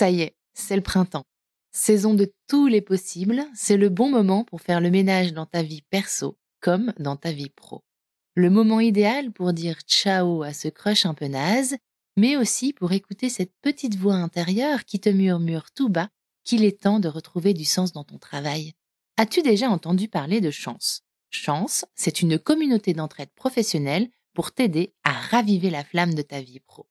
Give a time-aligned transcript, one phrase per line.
[0.00, 1.26] Ça y est, c'est le printemps.
[1.72, 5.62] Saison de tous les possibles, c'est le bon moment pour faire le ménage dans ta
[5.62, 7.84] vie perso comme dans ta vie pro.
[8.34, 11.76] Le moment idéal pour dire ciao à ce crush un peu naze,
[12.16, 16.08] mais aussi pour écouter cette petite voix intérieure qui te murmure tout bas
[16.44, 18.72] qu'il est temps de retrouver du sens dans ton travail.
[19.18, 21.02] As-tu déjà entendu parler de Chance?
[21.28, 26.60] Chance, c'est une communauté d'entraide professionnelle pour t'aider à raviver la flamme de ta vie
[26.60, 26.88] pro.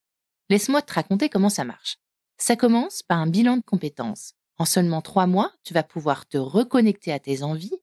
[0.51, 1.97] Laisse-moi te raconter comment ça marche.
[2.41, 4.33] Ça commence par un bilan de compétences.
[4.57, 7.77] En seulement trois mois, tu vas pouvoir te reconnecter à tes envies,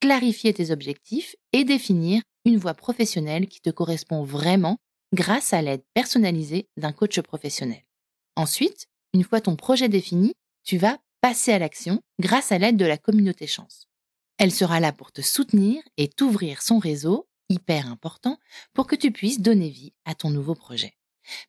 [0.00, 4.78] clarifier tes objectifs et définir une voie professionnelle qui te correspond vraiment
[5.12, 7.84] grâce à l'aide personnalisée d'un coach professionnel.
[8.36, 12.86] Ensuite, une fois ton projet défini, tu vas passer à l'action grâce à l'aide de
[12.86, 13.86] la communauté chance.
[14.38, 18.38] Elle sera là pour te soutenir et t'ouvrir son réseau, hyper important,
[18.72, 20.94] pour que tu puisses donner vie à ton nouveau projet.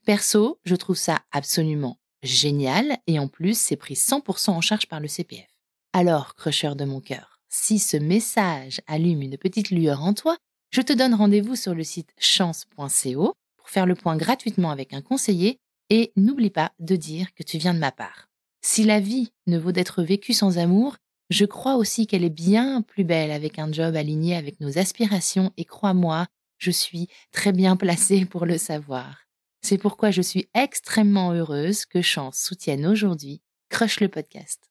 [0.06, 5.00] Perso, je trouve ça absolument génial et en plus, c'est pris 100% en charge par
[5.00, 5.48] le CPF.
[5.94, 10.38] Alors, crusher de mon cœur, si ce message allume une petite lueur en toi,
[10.72, 15.02] je te donne rendez-vous sur le site chance.co pour faire le point gratuitement avec un
[15.02, 18.30] conseiller et n'oublie pas de dire que tu viens de ma part.
[18.62, 20.96] Si la vie ne vaut d'être vécue sans amour,
[21.30, 25.52] je crois aussi qu'elle est bien plus belle avec un job aligné avec nos aspirations
[25.58, 29.21] et crois-moi, je suis très bien placée pour le savoir.
[29.62, 34.70] C'est pourquoi je suis extrêmement heureuse que Chance soutienne aujourd'hui Crush le podcast.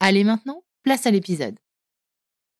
[0.00, 1.56] Allez maintenant, place à l'épisode.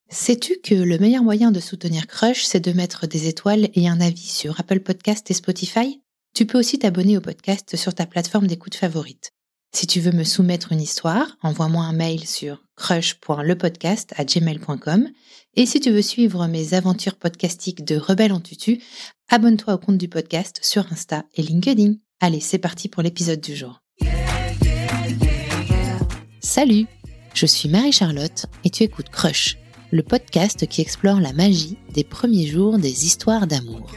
[0.09, 4.01] Sais-tu que le meilleur moyen de soutenir Crush, c'est de mettre des étoiles et un
[4.01, 6.01] avis sur Apple Podcast et Spotify?
[6.35, 9.34] Tu peux aussi t'abonner au podcast sur ta plateforme d'écoute favorite.
[9.75, 15.09] Si tu veux me soumettre une histoire, envoie-moi un mail sur crush.lepodcast@gmail.com
[15.57, 18.81] et si tu veux suivre mes aventures podcastiques de Rebelle en tutu,
[19.29, 21.95] abonne-toi au compte du podcast sur Insta et LinkedIn.
[22.21, 23.81] Allez, c'est parti pour l'épisode du jour.
[26.39, 26.87] Salut,
[27.35, 29.59] je suis Marie-Charlotte et tu écoutes Crush,
[29.91, 33.91] le podcast qui explore la magie des premiers jours des histoires d'amour.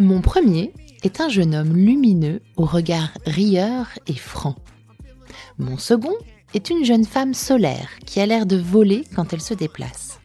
[0.00, 4.54] Mon premier est un jeune homme lumineux au regard rieur et franc.
[5.58, 6.14] Mon second
[6.54, 10.20] est une jeune femme solaire qui a l'air de voler quand elle se déplace.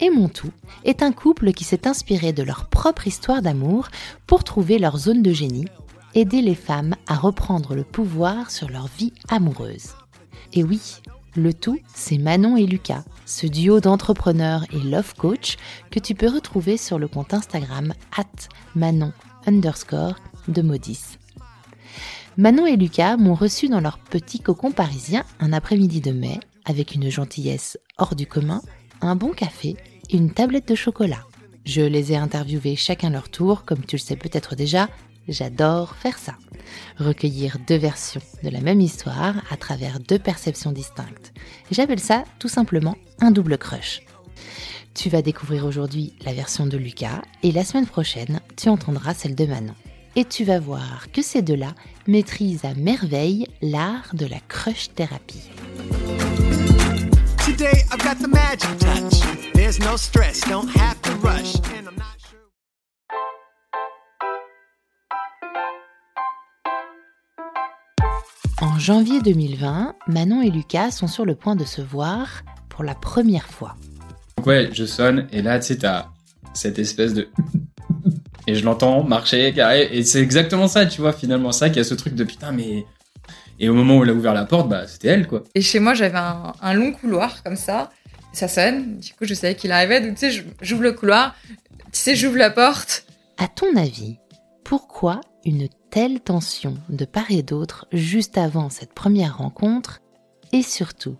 [0.00, 0.52] Et mon tout
[0.84, 3.88] est un couple qui s'est inspiré de leur propre histoire d'amour
[4.26, 5.66] pour trouver leur zone de génie,
[6.14, 9.94] aider les femmes à reprendre le pouvoir sur leur vie amoureuse.
[10.52, 10.80] Et oui,
[11.38, 15.56] le tout, c'est Manon et Lucas, ce duo d'entrepreneurs et love coach
[15.90, 19.12] que tu peux retrouver sur le compte Instagram at Manon
[19.46, 20.16] underscore
[20.48, 21.18] de Modis.
[22.36, 26.94] Manon et Lucas m'ont reçu dans leur petit cocon parisien un après-midi de mai avec
[26.94, 28.60] une gentillesse hors du commun,
[29.00, 29.76] un bon café
[30.10, 31.24] et une tablette de chocolat.
[31.64, 34.88] Je les ai interviewés chacun leur tour, comme tu le sais peut-être déjà,
[35.28, 36.34] J'adore faire ça.
[36.98, 41.32] Recueillir deux versions de la même histoire à travers deux perceptions distinctes.
[41.70, 44.02] J'appelle ça tout simplement un double crush.
[44.94, 49.34] Tu vas découvrir aujourd'hui la version de Lucas et la semaine prochaine, tu entendras celle
[49.34, 49.74] de Manon.
[50.16, 51.74] Et tu vas voir que ces deux-là
[52.06, 55.50] maîtrisent à merveille l'art de la crush thérapie.
[68.60, 72.96] En janvier 2020, Manon et Lucas sont sur le point de se voir pour la
[72.96, 73.76] première fois.
[74.44, 76.06] ouais, je sonne et là, tu sais, t'as
[76.54, 77.28] cette espèce de...
[78.48, 81.80] et je l'entends marcher, carré, et c'est exactement ça, tu vois, finalement, ça, qu'il y
[81.80, 82.84] a ce truc de putain, mais...
[83.60, 85.44] Et au moment où elle a ouvert la porte, bah, c'était elle, quoi.
[85.54, 87.90] Et chez moi, j'avais un, un, long couloir, comme ça,
[88.32, 91.36] ça sonne, du coup, je savais qu'il arrivait, donc tu sais, j'ouvre le couloir,
[91.92, 93.04] tu sais, j'ouvre la porte.
[93.36, 94.16] À ton avis,
[94.64, 100.00] pourquoi une telle tension de part et d'autre juste avant cette première rencontre
[100.52, 101.16] Et surtout,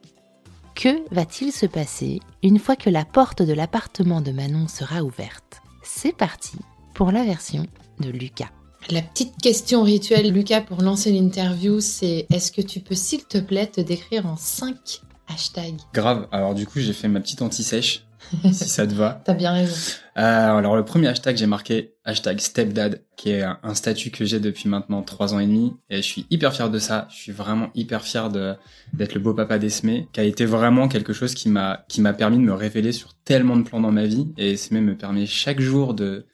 [0.75, 5.61] que va-t-il se passer une fois que la porte de l'appartement de Manon sera ouverte?
[5.83, 6.57] C'est parti
[6.95, 7.67] pour la version
[8.01, 8.51] de Lucas.
[8.91, 13.39] La petite question rituelle, Lucas, pour lancer l'interview, c'est est-ce que tu peux, s'il te
[13.39, 15.81] plaît, te décrire en 5 hashtags?
[15.93, 18.08] Grave, alors du coup, j'ai fait ma petite anti-sèche
[18.53, 19.21] si ça te va.
[19.25, 19.75] T'as bien raison.
[20.17, 24.41] Euh, alors le premier hashtag, j'ai marqué hashtag stepdad, qui est un, statut que j'ai
[24.41, 27.07] depuis maintenant trois ans et demi, et je suis hyper fier de ça.
[27.11, 28.55] Je suis vraiment hyper fier de
[28.93, 32.13] d'être le beau papa d'Esme, qui a été vraiment quelque chose qui m'a qui m'a
[32.13, 35.27] permis de me révéler sur tellement de plans dans ma vie, et Esme me permet
[35.27, 36.27] chaque jour de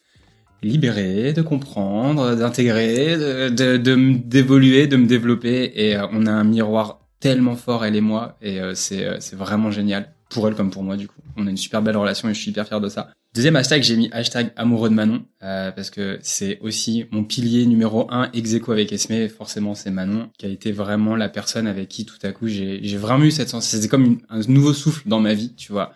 [0.62, 3.76] libérer, de comprendre, d'intégrer, de
[4.16, 8.00] d'évoluer, de, de, me développer, et euh, on a un miroir tellement fort elle et
[8.00, 11.20] moi, et euh, c'est c'est vraiment génial pour elle comme pour moi du coup.
[11.36, 13.10] On a une super belle relation et je suis hyper fier de ça.
[13.34, 17.66] Deuxième hashtag, j'ai mis hashtag amoureux de Manon euh, parce que c'est aussi mon pilier
[17.66, 19.28] numéro un ex avec Esme.
[19.28, 22.96] Forcément, c'est Manon qui a été vraiment la personne avec qui tout à coup j'ai
[22.96, 23.80] vraiment eu cette sensation.
[23.80, 25.92] C'est comme un nouveau souffle dans ma vie, tu vois,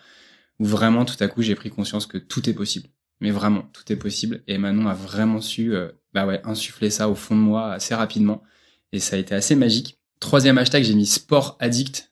[0.59, 2.87] où vraiment tout à coup j'ai pris conscience que tout est possible.
[3.21, 4.43] Mais vraiment, tout est possible.
[4.47, 7.93] Et Manon a vraiment su, euh, bah ouais, insuffler ça au fond de moi assez
[7.93, 8.41] rapidement.
[8.93, 9.99] Et ça a été assez magique.
[10.21, 12.08] Troisième hashtag, j'ai mis sport addict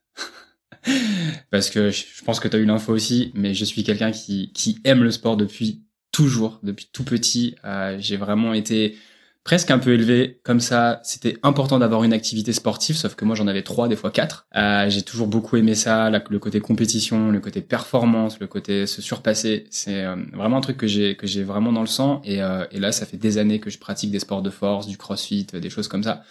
[1.51, 4.51] parce que je pense que tu as eu l'info aussi, mais je suis quelqu'un qui,
[4.53, 7.56] qui aime le sport depuis toujours, depuis tout petit.
[7.63, 8.97] Euh, j'ai vraiment été
[9.44, 11.00] presque un peu élevé comme ça.
[11.03, 14.47] C'était important d'avoir une activité sportive, sauf que moi j'en avais trois, des fois quatre.
[14.56, 19.01] Euh, j'ai toujours beaucoup aimé ça, le côté compétition, le côté performance, le côté se
[19.01, 19.68] surpasser.
[19.69, 22.21] C'est euh, vraiment un truc que j'ai vraiment dans le sang.
[22.25, 24.97] Et, et là, ça fait des années que je pratique des sports de force, du
[24.97, 26.23] crossfit, des choses comme ça,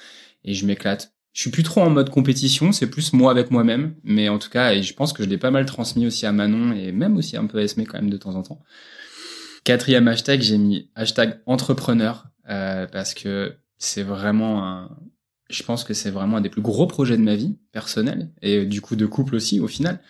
[0.45, 3.95] et je m'éclate je suis plus trop en mode compétition, c'est plus moi avec moi-même.
[4.05, 6.33] Mais en tout cas, et je pense que je l'ai pas mal transmis aussi à
[6.33, 8.63] Manon et même aussi un peu à Esme quand même de temps en temps.
[9.63, 14.97] Quatrième hashtag, j'ai mis hashtag entrepreneur euh, parce que c'est vraiment un.
[15.51, 18.65] Je pense que c'est vraiment un des plus gros projets de ma vie personnelle et
[18.65, 20.01] du coup de couple aussi au final.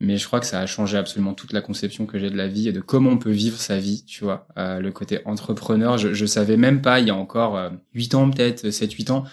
[0.00, 2.46] Mais je crois que ça a changé absolument toute la conception que j'ai de la
[2.46, 4.46] vie et de comment on peut vivre sa vie, tu vois.
[4.58, 8.14] Euh, le côté entrepreneur, je, je savais même pas il y a encore euh, 8
[8.14, 9.24] ans peut-être, 7-8 ans,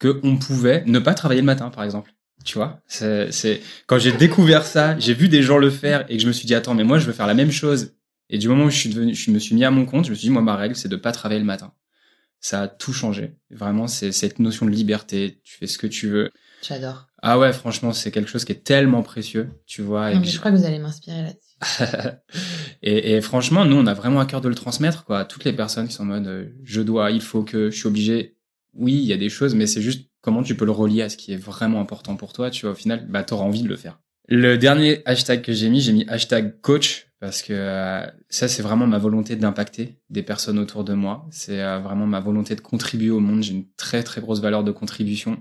[0.00, 2.12] qu'on pouvait ne pas travailler le matin, par exemple.
[2.44, 6.22] Tu vois, c'est quand j'ai découvert ça, j'ai vu des gens le faire et que
[6.22, 7.92] je me suis dit attends, mais moi je veux faire la même chose.
[8.30, 10.10] Et du moment où je suis devenu, je me suis mis à mon compte, je
[10.10, 11.74] me suis dit moi ma règle c'est de pas travailler le matin.
[12.40, 13.36] Ça a tout changé.
[13.50, 15.42] Vraiment, c'est cette notion de liberté.
[15.44, 16.30] Tu fais ce que tu veux.
[16.66, 17.08] J'adore.
[17.22, 20.12] Ah ouais, franchement, c'est quelque chose qui est tellement précieux, tu vois.
[20.12, 22.16] Et je crois que vous allez m'inspirer là-dessus.
[22.82, 25.20] et, et, franchement, nous, on a vraiment à cœur de le transmettre, quoi.
[25.20, 27.76] À toutes les personnes qui sont en mode, euh, je dois, il faut que, je
[27.76, 28.38] suis obligé
[28.80, 31.08] oui, il y a des choses, mais c'est juste comment tu peux le relier à
[31.08, 32.50] ce qui est vraiment important pour toi.
[32.50, 34.00] Tu vois, au final, bah, t'auras envie de le faire.
[34.28, 38.62] Le dernier hashtag que j'ai mis, j'ai mis hashtag coach parce que euh, ça, c'est
[38.62, 41.26] vraiment ma volonté d'impacter des personnes autour de moi.
[41.30, 43.42] C'est euh, vraiment ma volonté de contribuer au monde.
[43.42, 45.38] J'ai une très très grosse valeur de contribution.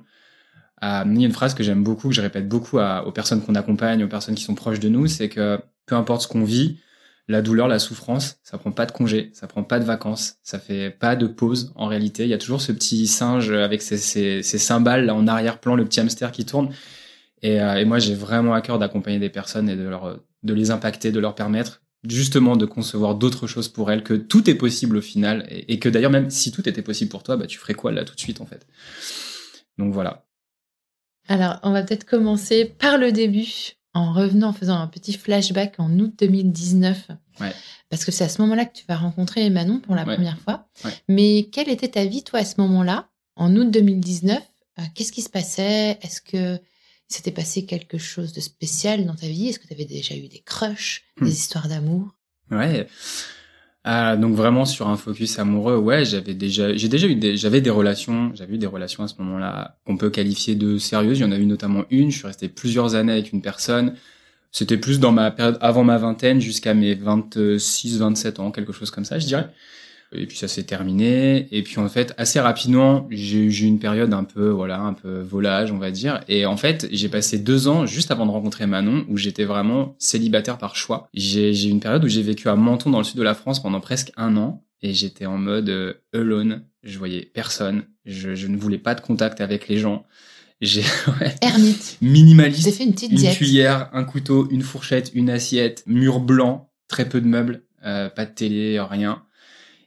[0.84, 3.42] Euh, il y a une phrase que j'aime beaucoup, que je répète beaucoup aux personnes
[3.42, 6.44] qu'on accompagne, aux personnes qui sont proches de nous, c'est que peu importe ce qu'on
[6.44, 6.80] vit,
[7.30, 10.60] la douleur, la souffrance, ça prend pas de congé, ça prend pas de vacances, ça
[10.60, 12.24] fait pas de pause en réalité.
[12.24, 15.76] Il y a toujours ce petit singe avec ses, ses, ses cymbales là en arrière-plan,
[15.76, 16.74] le petit hamster qui tourne.
[17.42, 20.54] Et, euh, et moi, j'ai vraiment à cœur d'accompagner des personnes et de leur, de
[20.54, 24.56] les impacter, de leur permettre justement de concevoir d'autres choses pour elles, que tout est
[24.56, 27.46] possible au final, et, et que d'ailleurs même si tout était possible pour toi, bah
[27.46, 28.66] tu ferais quoi là tout de suite en fait?
[29.78, 30.26] Donc voilà.
[31.28, 35.76] Alors, on va peut-être commencer par le début en revenant, en faisant un petit flashback
[35.80, 37.10] en août 2019.
[37.40, 37.52] Ouais.
[37.90, 40.16] Parce que c'est à ce moment-là que tu vas rencontrer Manon pour la Ouais.
[40.16, 40.68] première fois.
[40.86, 40.92] Ouais.
[41.08, 44.44] Mais quelle était ta vie, toi, à ce moment-là, en août 2019
[44.78, 45.98] Euh, Qu'est-ce qui se passait?
[46.02, 46.58] Est-ce que
[47.10, 49.50] s'était passé quelque chose de spécial dans ta vie?
[49.50, 51.26] Est-ce que tu avais déjà eu des crushs, Hmm.
[51.26, 52.16] des histoires d'amour?
[52.50, 52.88] Ouais.
[53.86, 57.62] Ah, donc vraiment sur un focus amoureux, ouais, j'avais déjà, j'ai déjà eu des, j'avais
[57.62, 61.20] des relations, j'avais eu des relations à ce moment-là qu'on peut qualifier de sérieuses.
[61.20, 62.12] Il y en a eu notamment une.
[62.12, 63.96] Je suis resté plusieurs années avec une personne.
[64.52, 68.92] C'était plus dans ma période avant ma vingtaine jusqu'à mes 26, 27 ans, quelque chose
[68.92, 69.50] comme ça, je dirais.
[70.12, 71.48] Et puis ça s'est terminé.
[71.52, 75.20] Et puis en fait, assez rapidement, j'ai eu une période un peu, voilà, un peu
[75.20, 76.22] volage, on va dire.
[76.28, 79.96] Et en fait, j'ai passé deux ans juste avant de rencontrer Manon, où j'étais vraiment
[80.00, 81.08] célibataire par choix.
[81.14, 83.62] J'ai eu une période où j'ai vécu à Menton, dans le sud de la France,
[83.62, 84.64] pendant presque un an.
[84.82, 86.64] Et j'étais en mode euh, alone.
[86.84, 87.84] Je voyais personne.
[88.06, 90.06] Je, je ne voulais pas de contact avec les gens.
[90.62, 90.82] J'ai
[91.22, 91.98] ouais, Ermite.
[92.02, 93.38] minimaliste J'ai fait une petite une diète.
[93.38, 98.26] cuillère, un couteau, une fourchette, une assiette, mur blanc, très peu de meubles, euh, pas
[98.26, 99.24] de télé, rien.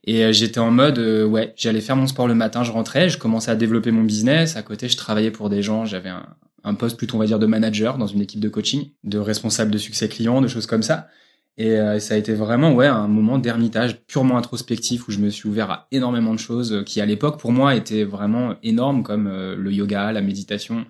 [0.05, 3.09] Et euh, j'étais en mode, euh, ouais, j'allais faire mon sport le matin, je rentrais,
[3.09, 4.57] je commençais à développer mon business.
[4.57, 6.27] À côté, je travaillais pour des gens, j'avais un,
[6.65, 9.71] un poste plutôt, on va dire, de manager dans une équipe de coaching, de responsable
[9.71, 11.09] de succès client, de choses comme ça.
[11.59, 15.29] Et euh, ça a été vraiment, ouais, un moment d'ermitage purement introspectif où je me
[15.29, 19.03] suis ouvert à énormément de choses euh, qui, à l'époque, pour moi, étaient vraiment énormes,
[19.03, 20.87] comme euh, le yoga, la méditation,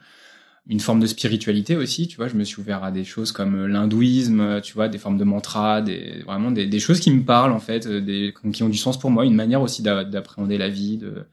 [0.68, 3.56] une forme de spiritualité aussi, tu vois, je me suis ouvert à des choses comme
[3.56, 7.10] euh, l'hindouisme, euh, tu vois, des formes de mantras, des, vraiment des, des choses qui
[7.10, 9.82] me parlent en fait, euh, des, qui ont du sens pour moi, une manière aussi
[9.82, 11.26] d'a- d'appréhender la vie de,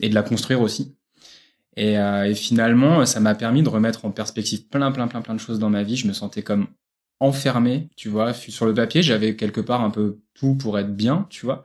[0.00, 0.94] et de la construire aussi.
[1.76, 5.34] Et, euh, et finalement, ça m'a permis de remettre en perspective plein, plein, plein, plein
[5.34, 5.96] de choses dans ma vie.
[5.96, 6.68] Je me sentais comme
[7.20, 11.26] enfermé, tu vois, sur le papier, j'avais quelque part un peu tout pour être bien,
[11.30, 11.64] tu vois.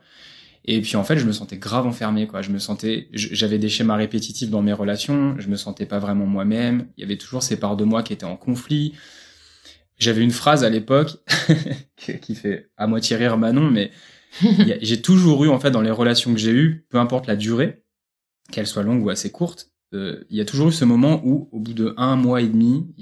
[0.64, 2.42] Et puis en fait, je me sentais grave enfermé, quoi.
[2.42, 5.36] Je me sentais, j'avais des schémas répétitifs dans mes relations.
[5.38, 6.88] Je me sentais pas vraiment moi-même.
[6.96, 8.94] Il y avait toujours ces parts de moi qui étaient en conflit.
[9.98, 11.18] J'avais une phrase à l'époque
[11.96, 13.90] qui fait à moitié rire Manon, mais
[14.80, 17.84] j'ai toujours eu en fait dans les relations que j'ai eues, peu importe la durée,
[18.50, 21.48] qu'elle soit longue ou assez courte, euh, il y a toujours eu ce moment où,
[21.52, 22.92] au bout de un mois et demi,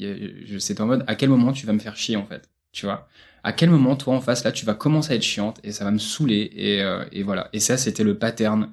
[0.59, 2.51] c'était en mode à quel moment tu vas me faire chier en fait?
[2.73, 3.09] Tu vois?
[3.45, 5.85] À quel moment, toi, en face, là, tu vas commencer à être chiante et ça
[5.85, 7.49] va me saouler et, euh, et voilà.
[7.53, 8.71] Et ça, c'était le pattern,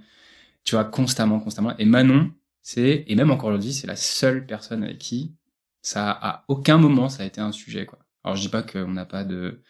[0.64, 1.76] tu vois, constamment, constamment.
[1.78, 5.34] Et Manon, c'est, et même encore aujourd'hui, c'est la seule personne avec qui
[5.82, 8.00] ça, à aucun moment, ça a été un sujet, quoi.
[8.24, 9.62] Alors, je dis pas qu'on n'a pas de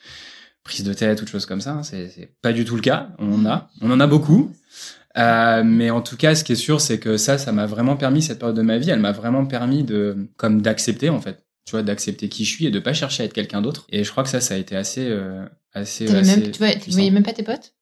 [0.64, 3.10] prise de tête ou de choses comme ça, hein, c'est pas du tout le cas.
[3.20, 4.52] On en a, on en a beaucoup.
[5.18, 7.96] Euh, mais en tout cas, ce qui est sûr, c'est que ça, ça m'a vraiment
[7.96, 8.90] permis cette période de ma vie.
[8.90, 12.66] Elle m'a vraiment permis de, comme d'accepter en fait, tu vois, d'accepter qui je suis
[12.66, 13.86] et de pas chercher à être quelqu'un d'autre.
[13.92, 16.06] Et je crois que ça, ça a été assez, euh, assez.
[16.12, 17.74] Assez même, tu, vois, tu voyais même pas tes potes?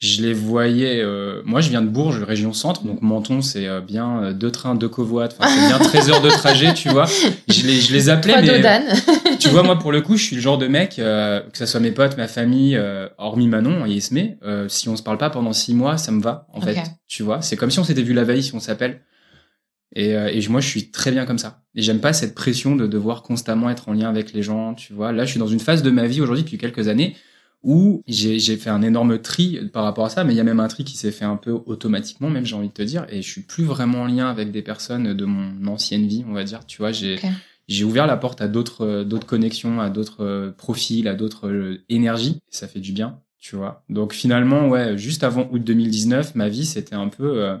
[0.00, 1.00] Je les voyais.
[1.00, 4.50] euh, moi, je viens de Bourges, région centre, donc Menton, c'est euh, bien euh, deux
[4.50, 5.34] trains, deux covoites.
[5.38, 7.06] Enfin, c'est bien 13 heures de trajet, tu vois.
[7.48, 8.82] Je les, je les appelais, Trois mais Dodan.
[9.38, 11.66] tu vois, moi, pour le coup, je suis le genre de mec, euh, que ça
[11.66, 15.16] soit mes potes, ma famille, euh, hormis Manon et Esmé, euh, si on se parle
[15.16, 16.76] pas pendant six mois, ça me va, en fait.
[17.08, 19.00] Tu vois, c'est comme si on s'était vu la veille, si on s'appelle.
[19.94, 21.62] Et, euh, et moi, je suis très bien comme ça.
[21.74, 24.92] Et j'aime pas cette pression de devoir constamment être en lien avec les gens, tu
[24.92, 25.12] vois.
[25.12, 27.16] Là, je suis dans une phase de ma vie aujourd'hui, depuis quelques années,
[27.62, 30.60] où j'ai fait un énorme tri par rapport à ça, mais il y a même
[30.60, 33.20] un tri qui s'est fait un peu automatiquement, même j'ai envie de te dire, et
[33.20, 36.44] je suis plus vraiment en lien avec des personnes de mon ancienne vie, on va
[36.44, 36.64] dire.
[36.66, 37.18] Tu vois, j'ai
[37.68, 41.84] j'ai ouvert la porte à d'autres d'autres connexions, à d'autres euh, profils, à d'autres euh,
[41.88, 42.40] énergies.
[42.50, 43.84] Et ça fait du bien, tu vois.
[43.88, 47.56] Donc finalement, ouais, juste avant août 2019, ma vie c'était un peu, euh,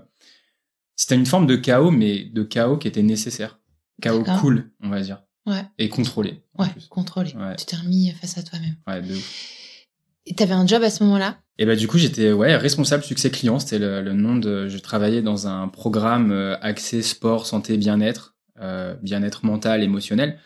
[1.00, 3.58] c'était une forme de chaos, mais de chaos qui était nécessaire,
[4.02, 6.42] chaos cool, on va dire, Ouais, et contrôlé.
[6.58, 7.32] ouais, contrôlé.
[7.34, 7.56] Ouais.
[7.56, 8.76] Tu t'es remis face à toi-même.
[8.86, 9.86] Ouais, de ouf.
[10.26, 11.38] Et t'avais un job à ce moment-là?
[11.58, 14.68] Et bah du coup j'étais ouais responsable succès client, c'était le, le nom de.
[14.68, 20.38] Je travaillais dans un programme euh, axé sport, santé, bien-être, euh, bien-être mental, émotionnel.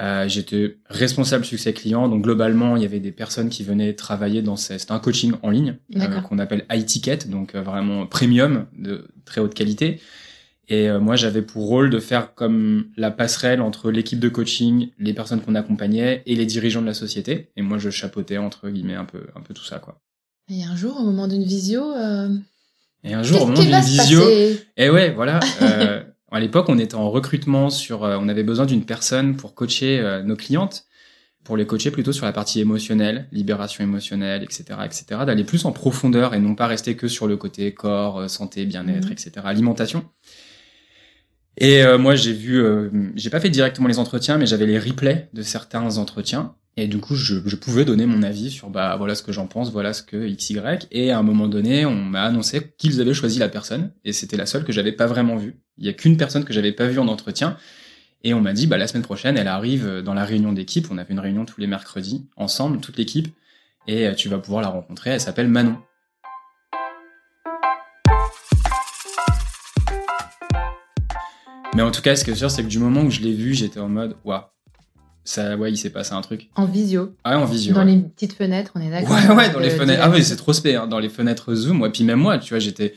[0.00, 4.40] Euh, j'étais responsable succès client, donc globalement il y avait des personnes qui venaient travailler
[4.40, 8.06] dans ce- c'était un coaching en ligne euh, qu'on appelle high ticket, donc euh, vraiment
[8.06, 10.00] premium de très haute qualité.
[10.68, 14.88] Et euh, moi j'avais pour rôle de faire comme la passerelle entre l'équipe de coaching,
[14.98, 17.50] les personnes qu'on accompagnait et les dirigeants de la société.
[17.56, 20.00] Et moi je chapeautais entre guillemets un peu un peu tout ça quoi.
[20.48, 22.28] Et un jour, au moment d'une visio, euh,
[23.04, 23.70] Et un jour, au moment d'une
[24.04, 24.20] visio,
[24.76, 25.40] et ouais, voilà.
[26.32, 30.00] À l'époque, on était en recrutement sur, euh, on avait besoin d'une personne pour coacher
[30.00, 30.84] euh, nos clientes,
[31.44, 35.72] pour les coacher plutôt sur la partie émotionnelle, libération émotionnelle, etc., etc., d'aller plus en
[35.72, 39.12] profondeur et non pas rester que sur le côté corps, euh, santé, bien-être, Mhm.
[39.12, 40.04] etc., alimentation.
[41.58, 44.78] Et euh, moi, j'ai vu, euh, j'ai pas fait directement les entretiens, mais j'avais les
[44.78, 46.54] replays de certains entretiens.
[46.76, 49.46] Et du coup, je, je pouvais donner mon avis sur, bah, voilà ce que j'en
[49.46, 50.58] pense, voilà ce que XY.
[50.90, 53.92] Et à un moment donné, on m'a annoncé qu'ils avaient choisi la personne.
[54.04, 55.56] Et c'était la seule que j'avais pas vraiment vue.
[55.76, 57.58] Il y a qu'une personne que j'avais pas vue en entretien.
[58.24, 60.88] Et on m'a dit, bah, la semaine prochaine, elle arrive dans la réunion d'équipe.
[60.90, 63.28] On avait une réunion tous les mercredis, ensemble, toute l'équipe.
[63.86, 65.10] Et euh, tu vas pouvoir la rencontrer.
[65.10, 65.76] Elle s'appelle Manon.
[71.74, 73.32] Mais en tout cas, ce que je sûr, c'est que du moment où je l'ai
[73.32, 74.42] vue, j'étais en mode, waouh,
[75.24, 76.50] ça, ouais, il s'est passé un truc.
[76.56, 77.14] En visio.
[77.24, 77.74] Ah ouais, en visio.
[77.74, 77.92] Dans ouais.
[77.92, 80.02] les petites fenêtres, on est d'accord Ouais, ouais, dans les de fenêtres.
[80.04, 81.80] Ah oui, c'est trop spé, hein, dans les fenêtres Zoom.
[81.80, 82.94] Ouais, puis même moi, tu vois, j'étais,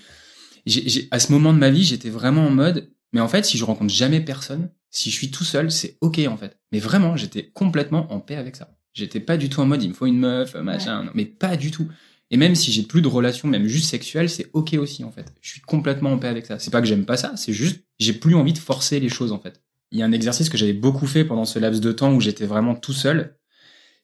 [1.12, 3.64] à ce moment de ma vie, j'étais vraiment en mode, mais en fait, si je
[3.64, 6.58] rencontre jamais personne, si je suis tout seul, c'est ok, en fait.
[6.72, 8.76] Mais vraiment, j'étais complètement en paix avec ça.
[8.94, 11.58] J'étais pas du tout en mode, il me faut une meuf, machin, non, mais pas
[11.58, 11.88] du tout.
[12.32, 15.32] Et même si j'ai plus de relations, même juste sexuelles, c'est ok aussi, en fait.
[15.42, 16.58] Je suis complètement en paix avec ça.
[16.60, 19.32] C'est pas que j'aime pas ça, c'est juste, j'ai plus envie de forcer les choses,
[19.32, 19.62] en fait.
[19.92, 22.20] Il y a un exercice que j'avais beaucoup fait pendant ce laps de temps où
[22.20, 23.38] j'étais vraiment tout seul.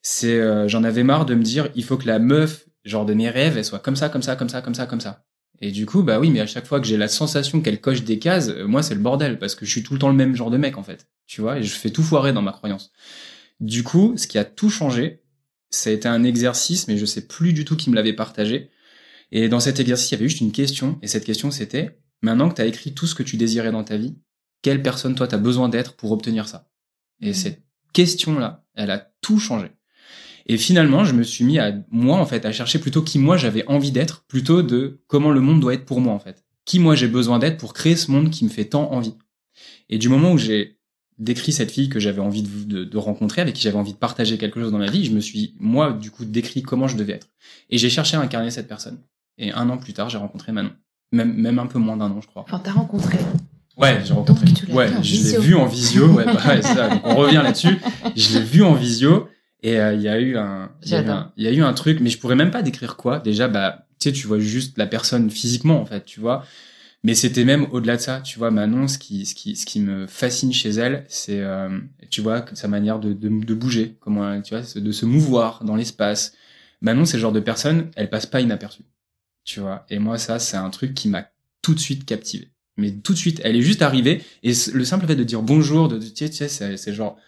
[0.02, 3.14] C'est, euh, j'en avais marre de me dire, il faut que la meuf, genre de
[3.14, 5.24] mes rêves, elle soit comme ça, comme ça, comme ça, comme ça, comme ça.
[5.60, 8.02] Et du coup, bah oui, mais à chaque fois que j'ai la sensation qu'elle coche
[8.02, 10.16] des cases, euh, moi c'est le bordel parce que je suis tout le temps le
[10.16, 11.06] même genre de mec en fait.
[11.26, 12.90] Tu vois, et je fais tout foirer dans ma croyance.
[13.60, 15.22] Du coup, ce qui a tout changé,
[15.70, 18.70] ça a été un exercice, mais je sais plus du tout qui me l'avait partagé.
[19.30, 22.48] Et dans cet exercice, il y avait juste une question, et cette question c'était, maintenant
[22.50, 24.16] que tu as écrit tout ce que tu désirais dans ta vie,
[24.62, 26.68] quelle personne toi t'as besoin d'être pour obtenir ça?
[27.20, 27.34] Et Mhm.
[27.34, 29.68] cette question-là, elle a tout changé.
[30.46, 33.36] Et finalement, je me suis mis à moi en fait à chercher plutôt qui moi
[33.36, 36.44] j'avais envie d'être, plutôt de comment le monde doit être pour moi en fait.
[36.64, 39.14] Qui moi j'ai besoin d'être pour créer ce monde qui me fait tant envie.
[39.88, 40.78] Et du moment où j'ai
[41.18, 43.98] décrit cette fille que j'avais envie de, de- de rencontrer, avec qui j'avais envie de
[43.98, 46.96] partager quelque chose dans ma vie, je me suis moi du coup décrit comment je
[46.96, 47.28] devais être.
[47.70, 48.98] Et j'ai cherché à incarner cette personne.
[49.38, 50.72] Et un an plus tard, j'ai rencontré Manon.
[51.12, 52.42] Même, même un peu moins d'un an, je crois.
[52.42, 53.18] Enfin, t'as rencontré.
[53.76, 54.46] Ouais, j'ai rencontré.
[54.46, 56.06] Donc, tu l'as ouais, vu en je l'ai vu en visio.
[56.08, 56.88] Ouais, bah, ouais, c'est ça.
[56.88, 57.78] Donc, on revient là-dessus.
[58.16, 59.28] Je l'ai vu en visio
[59.62, 61.14] et euh, il y a eu un, il y a eu J'adore.
[61.16, 63.18] un, il y a eu un truc, mais je pourrais même pas décrire quoi.
[63.18, 66.44] Déjà, bah, tu sais, tu vois juste la personne physiquement, en fait, tu vois.
[67.04, 69.80] Mais c'était même au-delà de ça, tu vois, Manon, ce qui, ce qui, ce qui
[69.80, 74.40] me fascine chez elle, c'est, euh, tu vois, sa manière de, de, de bouger, comment,
[74.40, 76.32] tu vois, de se mouvoir dans l'espace.
[76.80, 78.84] Manon, c'est le genre de personne, elle passe pas inaperçue,
[79.44, 79.84] tu vois.
[79.90, 81.26] Et moi, ça, c'est un truc qui m'a
[81.60, 82.51] tout de suite captivé.
[82.76, 85.88] Mais tout de suite, elle est juste arrivée et le simple fait de dire bonjour,
[85.88, 87.18] de, tu sais, c'est, genre,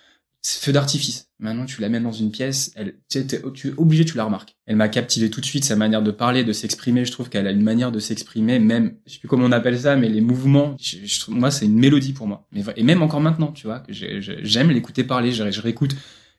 [0.42, 1.28] feu d'artifice.
[1.38, 4.24] Maintenant, tu la mets dans une pièce, elle, tu, es, tu es obligé, tu la
[4.24, 4.56] remarques.
[4.66, 7.04] Elle m'a captivé tout de suite, sa manière de parler, de s'exprimer.
[7.04, 9.78] Je trouve qu'elle a une manière de s'exprimer, même, je sais plus comment on appelle
[9.78, 10.96] ça, mais les mouvements, je,
[11.28, 12.48] moi, c'est une mélodie pour moi.
[12.76, 15.96] Et même encore maintenant, tu vois, j'aime l'écouter parler, je, je réécoute.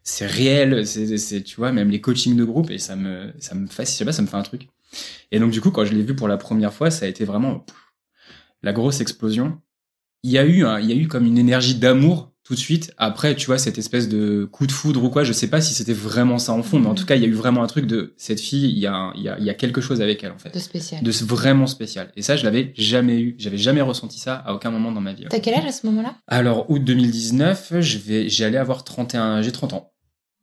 [0.07, 3.65] C'est réel, c'est, tu vois, même les coachings de groupe, et ça me, ça me
[3.65, 4.67] fascine, je sais pas, ça me fait un truc.
[5.31, 7.25] Et donc, du coup, quand je l'ai vu pour la première fois, ça a été
[7.25, 7.65] vraiment
[8.65, 9.61] la grosse explosion.
[10.23, 12.93] Il y a eu, il y a eu comme une énergie d'amour tout de suite.
[12.97, 15.75] Après, tu vois, cette espèce de coup de foudre ou quoi, je sais pas si
[15.75, 17.67] c'était vraiment ça en fond, mais en tout cas, il y a eu vraiment un
[17.67, 20.01] truc de cette fille, il y a, il y a, il y a quelque chose
[20.01, 20.51] avec elle, en fait.
[20.51, 21.03] De spécial.
[21.03, 22.11] De vraiment spécial.
[22.15, 23.35] Et ça, je l'avais jamais eu.
[23.37, 25.25] J'avais jamais ressenti ça à aucun moment dans ma vie.
[25.29, 26.15] T'as quel âge à ce moment-là?
[26.27, 29.91] Alors, août 2019, je vais, j'allais avoir 31, j'ai 30 ans.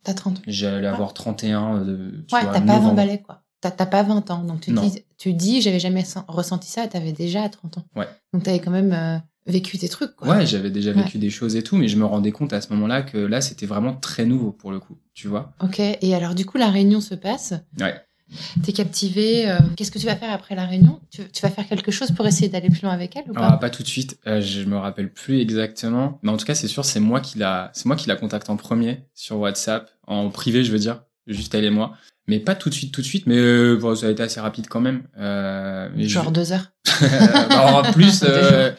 [0.05, 0.43] T'as 30 ans.
[0.47, 3.43] J'allais avoir 31, euh, tu ouais, t'as pas 20 balais, quoi.
[3.61, 4.43] T'as pas 20 ans.
[4.43, 7.85] Donc, tu dis, tu dis, j'avais jamais ressenti ça, t'avais déjà 30 ans.
[7.95, 8.09] Ouais.
[8.33, 10.17] Donc, t'avais quand même, euh, vécu des trucs.
[10.17, 10.29] Quoi.
[10.29, 12.73] Ouais, j'avais déjà vécu des choses et tout, mais je me rendais compte à ce
[12.73, 15.55] moment-là que là, c'était vraiment très nouveau pour le coup, tu vois.
[15.63, 17.55] Ok, et alors du coup, la réunion se passe.
[17.79, 17.95] Ouais.
[18.65, 19.49] T'es captivé.
[19.49, 21.01] Euh, qu'est-ce que tu vas faire après la réunion?
[21.11, 23.51] Tu, vas faire quelque chose pour essayer d'aller plus loin avec elle ou pas?
[23.53, 24.19] ah, Pas tout de suite.
[24.27, 27.39] Euh, je me rappelle plus exactement, mais en tout cas, c'est sûr, c'est moi qui
[27.39, 31.03] la, c'est moi qui la contacte en premier sur WhatsApp, en privé, je veux dire,
[31.27, 31.93] juste elle et moi
[32.29, 34.41] mais pas tout de suite, tout de suite, mais euh, bon, ça a été assez
[34.41, 35.03] rapide quand même.
[35.19, 36.71] Euh, mais Genre deux heures.
[37.49, 38.71] bah, en plus, euh,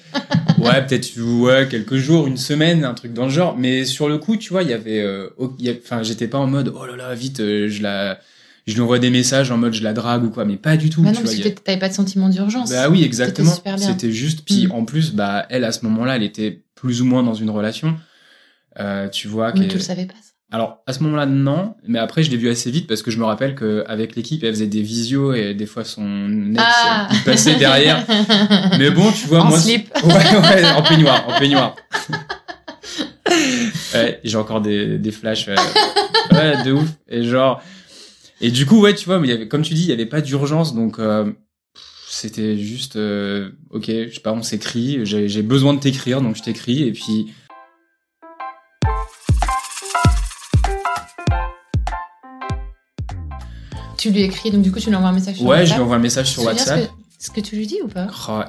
[0.60, 3.58] ouais, peut-être ouais quelques jours, une semaine, un truc dans le genre.
[3.58, 5.30] Mais sur le coup, tu vois, il y avait, euh,
[5.84, 8.20] enfin, j'étais pas en mode oh là là, vite, euh, je la,
[8.66, 10.90] je lui envoie des messages en mode je la drague ou quoi, mais pas du
[10.90, 11.02] tout.
[11.02, 12.70] Bah non, tu parce que t'avais pas de sentiment d'urgence.
[12.72, 13.54] Bah oui, exactement.
[13.78, 14.46] C'était juste.
[14.46, 14.72] Puis mm.
[14.72, 17.98] en plus, bah elle à ce moment-là, elle était plus ou moins dans une relation.
[18.80, 19.54] Euh, tu vois.
[19.54, 20.14] Mais tu le savais pas.
[20.54, 23.18] Alors à ce moment-là non, mais après je l'ai vu assez vite parce que je
[23.18, 27.56] me rappelle qu'avec l'équipe elle faisait des visios et des fois son ex ah passait
[27.56, 28.06] derrière.
[28.78, 29.90] mais bon tu vois en moi slip.
[30.04, 31.76] ouais ouais en peignoir en peignoir.
[33.96, 35.56] ouais, j'ai encore des des flashs ouais.
[36.32, 37.60] ouais de ouf et genre
[38.40, 39.94] et du coup ouais tu vois mais il y avait comme tu dis il y
[39.94, 41.32] avait pas d'urgence donc euh,
[42.08, 46.44] c'était juste euh, ok je sais pas on s'écrit j'ai besoin de t'écrire donc je
[46.44, 47.34] t'écris et puis
[54.04, 55.62] Tu lui écris, donc du coup, tu lui envoies un message sur ouais, WhatsApp.
[55.62, 56.90] Ouais, je lui envoie un message sur WhatsApp.
[57.20, 58.08] Ce que, tu lui dis ou pas?
[58.28, 58.42] Oh,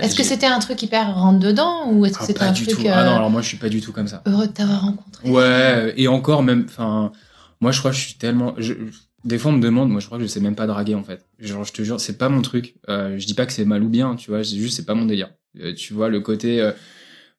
[0.00, 2.66] Est-ce que c'était un truc hyper rentre dedans ou est-ce que ah, c'était un du
[2.66, 2.86] truc tout.
[2.90, 4.22] Ah non, alors moi je suis pas du tout comme ça.
[4.24, 5.28] Heureux de t'avoir rencontré?
[5.28, 7.12] Ouais, et encore même, enfin,
[7.60, 8.72] moi je crois que je suis tellement, je,
[9.26, 11.04] des fois on me demande, moi je crois que je sais même pas draguer en
[11.04, 11.26] fait.
[11.40, 12.76] Genre je te jure, c'est pas mon truc.
[12.88, 14.94] Euh, je dis pas que c'est mal ou bien, tu vois, c'est juste c'est pas
[14.94, 15.28] mon délire.
[15.60, 16.62] Euh, tu vois le côté.
[16.62, 16.72] Euh,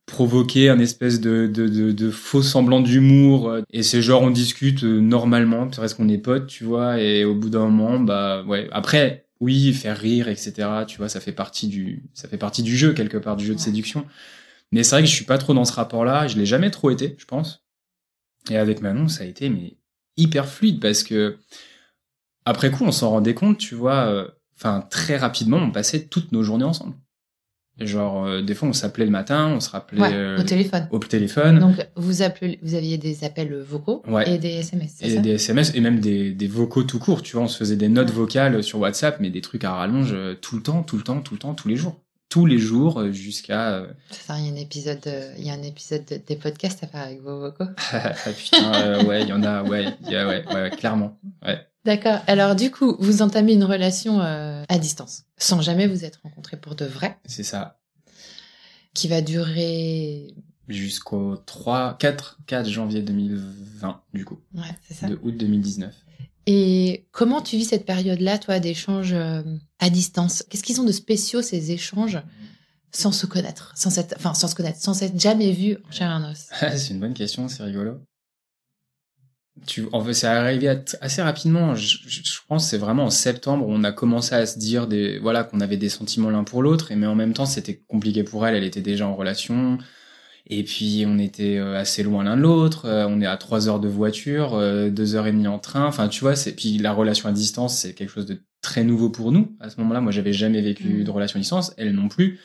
[0.05, 3.49] provoquer un espèce de, de, de, de faux semblant d'humour.
[3.49, 7.23] Euh, et c'est genre, on discute euh, normalement, parce qu'on est potes, tu vois, et
[7.25, 8.67] au bout d'un moment, bah ouais.
[8.71, 10.85] Après, oui, faire rire, etc.
[10.87, 13.55] Tu vois, ça fait partie du, ça fait partie du jeu quelque part, du jeu
[13.55, 14.05] de séduction.
[14.71, 16.27] Mais c'est vrai que je suis pas trop dans ce rapport-là.
[16.27, 17.63] Je l'ai jamais trop été, je pense.
[18.49, 19.77] Et avec Manon, ça a été mais
[20.17, 21.37] hyper fluide parce que
[22.45, 24.05] après coup, on s'en rendait compte, tu vois.
[24.07, 26.95] Euh, enfin, très rapidement, on passait toutes nos journées ensemble.
[27.85, 30.87] Genre, euh, des fois, on s'appelait le matin, on se rappelait euh, au téléphone.
[30.91, 31.59] Au téléphone.
[31.59, 34.97] Donc, vous appelez, vous aviez des appels vocaux et des SMS.
[35.01, 37.21] Et ça des SMS et même des, des vocaux tout court.
[37.21, 40.11] Tu vois, on se faisait des notes vocales sur WhatsApp, mais des trucs à rallonge
[40.13, 42.57] euh, tout le temps, tout le temps, tout le temps, tous les jours, tous les
[42.59, 43.85] jours jusqu'à.
[44.11, 47.01] Ça, il y a un épisode, il y a un épisode des podcasts à faire
[47.01, 47.65] avec vos vocaux.
[48.37, 51.59] Putain, ouais, il y en a, ouais, y a, ouais, ouais, clairement, ouais.
[51.85, 52.19] D'accord.
[52.27, 56.57] Alors du coup, vous entamez une relation euh, à distance, sans jamais vous être rencontrés
[56.57, 57.17] pour de vrai.
[57.25, 57.79] C'est ça.
[58.93, 60.35] Qui va durer
[60.67, 64.39] jusqu'au 3 4 4 janvier 2020 du coup.
[64.53, 65.07] Ouais, c'est ça.
[65.07, 65.93] De août 2019.
[66.47, 69.43] Et comment tu vis cette période-là, toi, d'échanges euh,
[69.79, 70.43] à distance?
[70.49, 72.19] Qu'est-ce qu'ils ont de spéciaux ces échanges
[72.91, 76.11] sans se connaître, sans être, enfin sans se connaître, sans s'être jamais vu en chair
[76.11, 76.49] et os?
[76.77, 77.99] C'est une bonne question, c'est rigolo
[79.67, 80.67] tu, en fait, c'est arrivé
[81.01, 81.75] assez rapidement.
[81.75, 85.19] Je, je, pense c'est vraiment en septembre où on a commencé à se dire des,
[85.19, 88.23] voilà, qu'on avait des sentiments l'un pour l'autre, et mais en même temps, c'était compliqué
[88.23, 88.55] pour elle.
[88.55, 89.77] Elle était déjà en relation.
[90.47, 92.85] Et puis, on était euh, assez loin l'un de l'autre.
[92.85, 95.85] Euh, on est à trois heures de voiture, euh, deux heures et demie en train.
[95.85, 99.09] Enfin, tu vois, c'est, puis la relation à distance, c'est quelque chose de très nouveau
[99.09, 99.55] pour nous.
[99.59, 101.03] À ce moment-là, moi, j'avais jamais vécu mmh.
[101.03, 101.73] de relation à distance.
[101.77, 102.39] Elle non plus.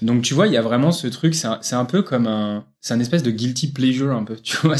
[0.00, 2.66] Donc tu vois, il y a vraiment ce truc, c'est un, un, peu comme un,
[2.80, 4.76] c'est un espèce de guilty pleasure un peu, tu vois,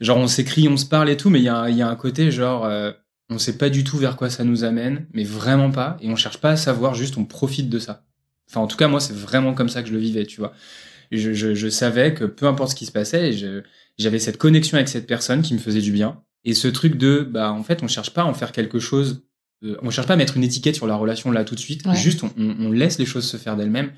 [0.00, 1.96] genre on s'écrit, on se parle et tout, mais il y a, y a un
[1.96, 2.92] côté genre, euh,
[3.30, 6.16] on sait pas du tout vers quoi ça nous amène, mais vraiment pas, et on
[6.16, 8.04] cherche pas à savoir, juste on profite de ça.
[8.48, 10.52] Enfin en tout cas moi c'est vraiment comme ça que je le vivais, tu vois.
[11.10, 13.32] Je, je, je savais que peu importe ce qui se passait,
[13.98, 17.26] j'avais cette connexion avec cette personne qui me faisait du bien, et ce truc de,
[17.28, 19.24] bah en fait on cherche pas à en faire quelque chose,
[19.64, 21.82] euh, on cherche pas à mettre une étiquette sur la relation là tout de suite,
[21.94, 23.90] juste on, on, on laisse les choses se faire d'elles-mêmes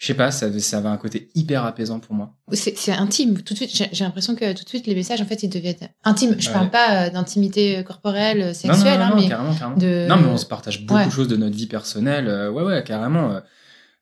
[0.00, 2.34] je sais pas, ça avait, ça avait un côté hyper apaisant pour moi.
[2.52, 3.42] C'est c'est intime.
[3.42, 5.48] Tout de suite, j'ai j'ai l'impression que tout de suite, les messages, en fait, ils
[5.50, 6.34] devaient être intimes.
[6.38, 6.54] Je Ouais.
[6.54, 9.76] parle pas euh, d'intimité corporelle, Non, sexuelle, non, non, hein, non, mais carrément, carrément.
[9.76, 11.06] de- Non, mais on se partage beaucoup Ouais.
[11.06, 12.28] de choses de notre vie personnelle.
[12.28, 13.30] euh, ouais, ouais, carrément.
[13.32, 13.40] euh,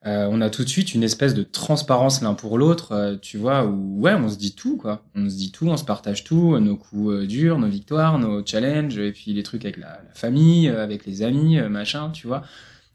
[0.07, 3.37] euh, on a tout de suite une espèce de transparence l'un pour l'autre, euh, tu
[3.37, 5.03] vois, où ouais, on se dit tout, quoi.
[5.17, 8.17] On se dit tout, on se partage tout, euh, nos coups euh, durs, nos victoires,
[8.21, 11.69] nos challenges, et puis les trucs avec la, la famille, euh, avec les amis, euh,
[11.69, 12.45] machin, tu vois.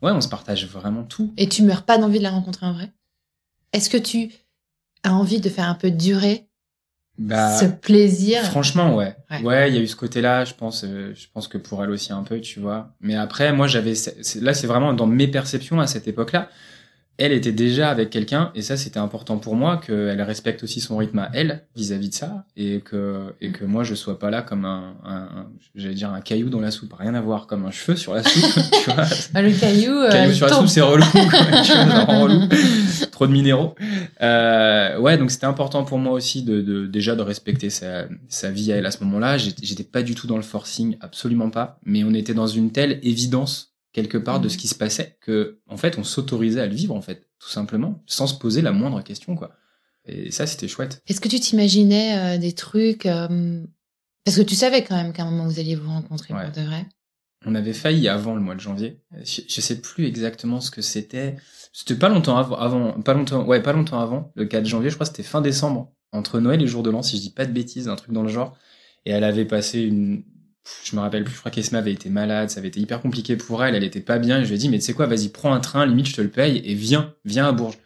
[0.04, 1.34] Ouais, on se partage vraiment tout.
[1.38, 2.92] et tu meurs pas d'envie de la rencontrer en vrai?
[3.72, 4.32] Est-ce que tu
[5.04, 6.48] as envie de faire un peu durer
[7.18, 8.44] Bah, ce plaisir?
[8.44, 9.16] Franchement, ouais.
[9.32, 9.42] Ouais.
[9.42, 11.89] Ouais, il y a eu ce côté-là, je pense, euh, je pense que pour elle
[11.89, 12.94] aussi un peu, tu vois.
[13.02, 13.94] Mais après, moi, j'avais,
[14.42, 16.50] là, c'est vraiment dans mes perceptions à cette époque-là.
[17.17, 20.97] Elle était déjà avec quelqu'un, et ça, c'était important pour moi, qu'elle respecte aussi son
[20.97, 24.41] rythme à elle, vis-à-vis de ça, et que, et que moi, je sois pas là
[24.41, 27.65] comme un, un, un- j'allais dire un caillou dans la soupe, rien à voir, comme
[27.65, 28.43] un cheveu sur la soupe,
[28.84, 29.06] tu vois.
[29.36, 32.47] Ah, Le caillou, euh, Caillou il sur la soupe, c'est relou, vois.
[33.12, 33.76] Trop de minéraux.
[34.21, 38.49] Euh, ouais, donc c'était important pour moi aussi de, de déjà de respecter sa, sa
[38.49, 39.38] vie à elle à ce moment-là.
[39.38, 41.78] J'étais pas du tout dans le forcing, absolument pas.
[41.86, 44.49] Mais on était dans une telle évidence quelque part de Mhm.
[44.49, 47.49] ce qui se passait que, en fait, on s'autorisait à le vivre, en fait, tout
[47.49, 49.51] simplement, sans se poser la moindre question, quoi.
[50.06, 51.01] Et ça, c'était chouette.
[51.08, 53.63] Est-ce que tu t'imaginais euh, des trucs euh,
[54.25, 56.43] Parce que tu savais quand même qu'à un moment vous alliez vous rencontrer Ouais.
[56.51, 56.86] pour de vrai.
[57.45, 59.01] On avait failli avant le mois de janvier.
[59.23, 61.36] Je, je sais plus exactement ce que c'était.
[61.73, 64.32] C'était pas longtemps avant, avant, pas longtemps, ouais, pas longtemps avant.
[64.36, 67.01] Le 4 janvier, je crois, que c'était fin décembre, entre Noël et jour de l'an,
[67.01, 68.58] si je dis pas de bêtises, un truc dans le genre.
[69.06, 70.23] Et elle avait passé une,
[70.86, 73.36] je me rappelle plus, je crois qu'Esma avait été malade, ça avait été hyper compliqué
[73.36, 75.08] pour elle, elle était pas bien, et je lui ai dit, mais tu sais quoi,
[75.08, 77.80] vas-y, prends un train, limite, je te le paye, et viens, viens à Bourges.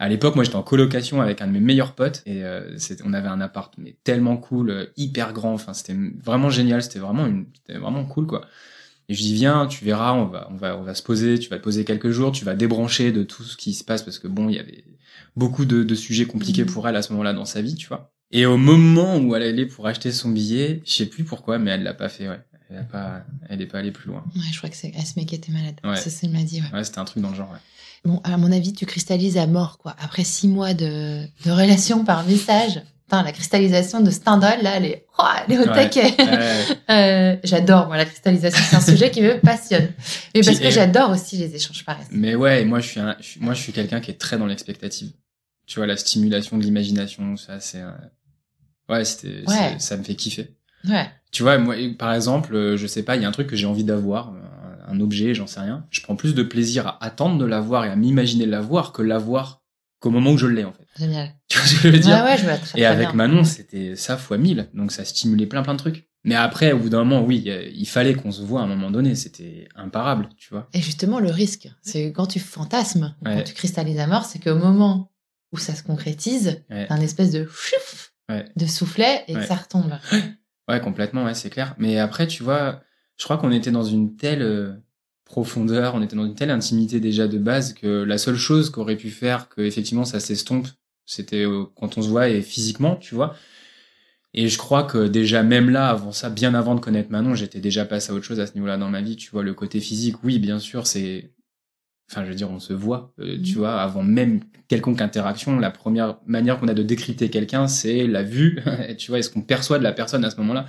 [0.00, 3.12] À l'époque, moi, j'étais en colocation avec un de mes meilleurs potes, et euh, on
[3.14, 7.26] avait un appart, mais tellement cool, euh, hyper grand, enfin, c'était vraiment génial, c'était vraiment
[7.26, 8.46] une, c'était vraiment cool, quoi.
[9.08, 11.48] Et je dis, viens, tu verras, on va, on va, on va se poser, tu
[11.48, 14.18] vas te poser quelques jours, tu vas débrancher de tout ce qui se passe, parce
[14.18, 14.84] que bon, il y avait
[15.36, 16.70] beaucoup de, de sujets compliqués Mhm.
[16.72, 18.12] pour elle à ce moment-là dans sa vie, tu vois.
[18.30, 21.70] Et au moment où elle allait pour acheter son billet, je sais plus pourquoi, mais
[21.70, 22.40] elle l'a pas fait, ouais.
[22.70, 24.22] Elle a pas, elle est pas allée plus loin.
[24.36, 25.76] Ouais, je crois que c'est Esme qui était malade.
[25.84, 25.96] Ouais.
[25.96, 26.60] Ça, ça m'a dit.
[26.60, 26.76] Ouais.
[26.78, 27.58] Ouais, c'était un truc dans le genre, ouais.
[28.04, 29.96] Bon, à mon avis, tu cristallises à mort, quoi.
[29.98, 32.82] Après six mois de, de relation par message.
[33.06, 35.74] Putain, la cristallisation de Stendhal, là, elle est, oh, elle est au Ouais.
[35.74, 36.14] taquet.
[36.18, 36.64] Ouais.
[36.90, 38.62] Euh, j'adore, moi, la cristallisation.
[38.68, 39.88] C'est un sujet qui me passionne.
[40.34, 42.10] Mais parce que j'adore aussi les échanges par SMS.
[42.18, 44.46] Mais ouais, moi je suis un, je moi je suis quelqu'un qui est très dans
[44.46, 45.12] l'expectative.
[45.66, 47.90] Tu vois, la stimulation de l'imagination, ça c'est, euh,
[48.88, 49.76] ouais, c'était, Ouais.
[49.78, 50.54] ça me fait kiffer.
[50.88, 51.06] Ouais.
[51.32, 53.56] Tu vois, moi, par exemple, euh, je sais pas, il y a un truc que
[53.56, 54.30] j'ai envie d'avoir,
[54.88, 55.84] un, un objet, j'en sais rien.
[55.90, 59.62] Je prends plus de plaisir à attendre de l'avoir et à m'imaginer l'avoir que l'avoir
[60.00, 60.86] qu'au moment où je l'ai, en fait.
[60.96, 61.34] Génial.
[61.48, 62.16] Tu vois ce que je veux dire?
[62.16, 63.16] Ouais, ouais, je vois très, Et très avec bien.
[63.16, 64.68] Manon, c'était ça fois mille.
[64.74, 66.08] Donc ça stimulait plein plein de trucs.
[66.24, 68.66] Mais après, au bout d'un moment, oui, euh, il fallait qu'on se voit à un
[68.66, 69.14] moment donné.
[69.14, 70.68] C'était imparable, tu vois.
[70.74, 73.36] Et justement, le risque, c'est quand tu fantasmes, Ouais.
[73.36, 75.10] quand tu cristallises à mort, c'est qu'au moment
[75.52, 76.86] où ça se concrétise, Ouais.
[76.86, 78.44] t'as un espèce de chouf Ouais.
[78.56, 79.92] de soufflet et que ça retombe.
[80.68, 81.74] Ouais, complètement, ouais, c'est clair.
[81.78, 82.82] Mais après, tu vois,
[83.16, 84.74] je crois qu'on était dans une telle euh,
[85.24, 88.96] profondeur, on était dans une telle intimité déjà de base que la seule chose qu'aurait
[88.96, 90.68] pu faire que effectivement ça s'estompe,
[91.06, 93.34] c'était euh, quand on se voit et physiquement, tu vois.
[94.34, 97.60] Et je crois que déjà même là, avant ça, bien avant de connaître Manon, j'étais
[97.60, 99.16] déjà passé à autre chose à ce niveau-là dans ma vie.
[99.16, 101.32] Tu vois, le côté physique, oui, bien sûr, c'est,
[102.10, 103.58] enfin, je veux dire, on se voit, euh, tu Mhm.
[103.58, 105.58] vois, avant même quelconque interaction.
[105.58, 108.60] La première manière qu'on a de décrypter quelqu'un, c'est la vue,
[108.98, 110.66] tu vois, est-ce qu'on perçoit de la personne à ce moment-là?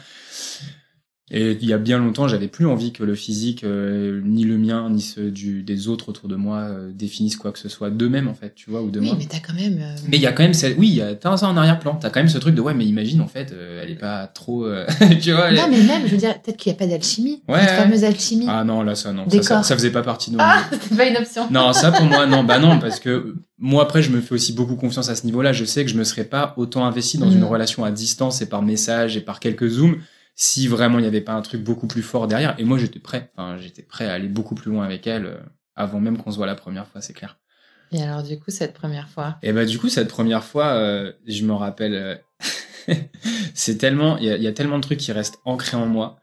[1.31, 4.57] Et il y a bien longtemps, j'avais plus envie que le physique, euh, ni le
[4.57, 7.91] mien, ni ceux du, des autres autour de moi, euh, définissent quoi que ce soit
[7.91, 9.15] d'eux-mêmes, en fait, tu vois, ou de Oui, moi.
[9.19, 9.77] mais t'as quand même.
[9.79, 11.99] euh, Mais il y a quand même, cette- oui, y t'as ça en arrière-plan.
[12.01, 14.25] T'as quand même ce truc de ouais, mais imagine en fait, euh, elle est pas
[14.25, 14.87] trop, euh,
[15.21, 15.49] tu vois.
[15.49, 17.43] elle Non, mais même, je veux dire, peut-être qu'il n'y a pas d'alchimie.
[17.47, 18.45] Ouais, Cette fameuse alchimie.
[18.49, 20.41] Ah non, là ça non, ça, ça, ça faisait pas partie de nous.
[20.43, 21.47] Ah, c'est pas une option.
[21.51, 24.51] Non, ça pour moi non, bah non, parce que moi après je me fais aussi
[24.53, 25.53] beaucoup confiance à ce niveau-là.
[25.53, 27.37] Je sais que je me serais pas autant investi dans Mhm.
[27.37, 29.97] une relation à distance et par message et par quelques zooms
[30.41, 32.55] si vraiment il n'y avait pas un truc beaucoup plus fort derrière.
[32.57, 35.37] Et moi j'étais prêt, enfin j'étais prêt à aller beaucoup plus loin avec elle euh,
[35.75, 37.37] avant même qu'on se voit la première fois, c'est clair.
[37.91, 39.37] Et alors, du coup, cette première fois?
[39.41, 42.15] Et bah du coup cette première fois, euh, je me rappelle, euh,
[43.53, 45.87] c'est tellement, il y a, il y a tellement de trucs qui restent ancrés en
[45.87, 46.21] moi.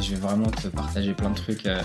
[0.00, 1.66] Je vais vraiment te partager plein de trucs.
[1.66, 1.82] euh,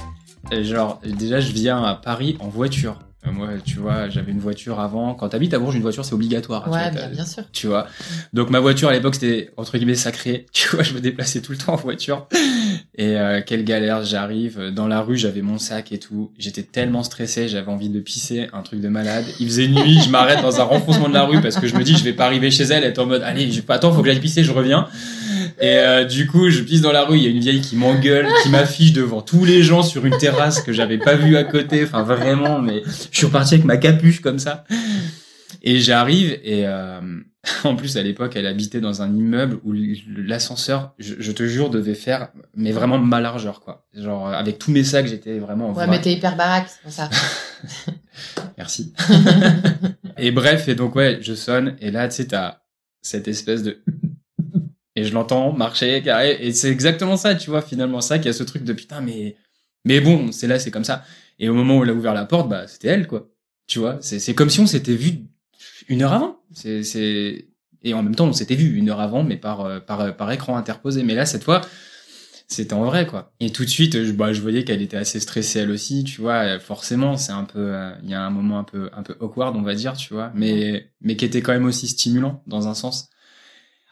[0.63, 2.99] genre déjà je viens à Paris en voiture.
[3.27, 5.13] Euh, Moi tu vois j'avais une voiture avant.
[5.13, 6.63] Quand t'habites à Bourges une voiture c'est obligatoire.
[6.63, 7.43] tu vois, Ouais, bien, bien sûr.
[7.51, 7.87] tu vois.
[8.33, 10.45] Donc ma voiture à l'époque c'était entre guillemets sacré.
[10.53, 12.27] Tu vois, je me déplaçais tout le temps en voiture.
[12.97, 16.31] Et euh, quelle galère, j'arrive dans la rue, j'avais mon sac et tout.
[16.39, 19.25] J'étais tellement stressé, j'avais envie de pisser, un truc de malade.
[19.39, 21.83] Il faisait nuit, je m'arrête dans un renfoncement de la rue parce que je me
[21.83, 23.61] dis je vais pas arriver chez elle, être en mode allez, je...
[23.69, 24.87] attends, faut que j'aille pisser, je reviens.
[25.59, 27.75] Et euh, du coup, je pisse dans la rue, il y a une vieille qui
[27.75, 31.43] m'engueule, qui m'affiche devant tous les gens sur une terrasse que j'avais pas vue à
[31.43, 31.83] côté.
[31.83, 34.65] Enfin, vraiment, mais je suis reparti avec ma capuche comme ça.
[35.61, 37.01] Et j'arrive et euh,
[37.63, 39.73] en plus à l'époque, elle habitait dans un immeuble où
[40.15, 43.87] l'ascenseur, je, je, te jure, devait faire mais vraiment ma largeur quoi.
[43.93, 45.73] Genre avec tous mes sacs, j'étais vraiment.
[45.73, 47.09] Ouais, mais t'es hyper baraque, c'est pour ça.
[48.57, 48.93] Merci.
[50.17, 52.61] et bref, et donc ouais, je sonne et là tu sais t'as
[53.01, 53.81] cette espèce de
[54.95, 58.33] et je l'entends marcher carré et c'est exactement ça, tu vois finalement ça qui a
[58.33, 59.35] ce truc de putain mais
[59.85, 61.03] mais bon c'est là c'est comme ça
[61.39, 63.29] et au moment où elle a ouvert la porte bah c'était elle quoi.
[63.67, 65.25] Tu vois, c'est c'est comme si on s'était vu
[65.87, 66.39] une heure avant.
[66.53, 67.47] C'est, c'est,
[67.83, 70.11] et en même temps, on s'était vu une heure avant, mais par, euh, par, euh,
[70.11, 71.03] par écran interposé.
[71.03, 71.61] Mais là, cette fois,
[72.47, 73.33] c'était en vrai, quoi.
[73.39, 76.21] Et tout de suite, je, bah, je voyais qu'elle était assez stressée elle aussi, tu
[76.21, 76.59] vois.
[76.59, 79.55] Forcément, c'est un peu, euh, il y a un moment un peu, un peu awkward,
[79.55, 80.31] on va dire, tu vois.
[80.35, 83.09] Mais, mais qui était quand même aussi stimulant, dans un sens.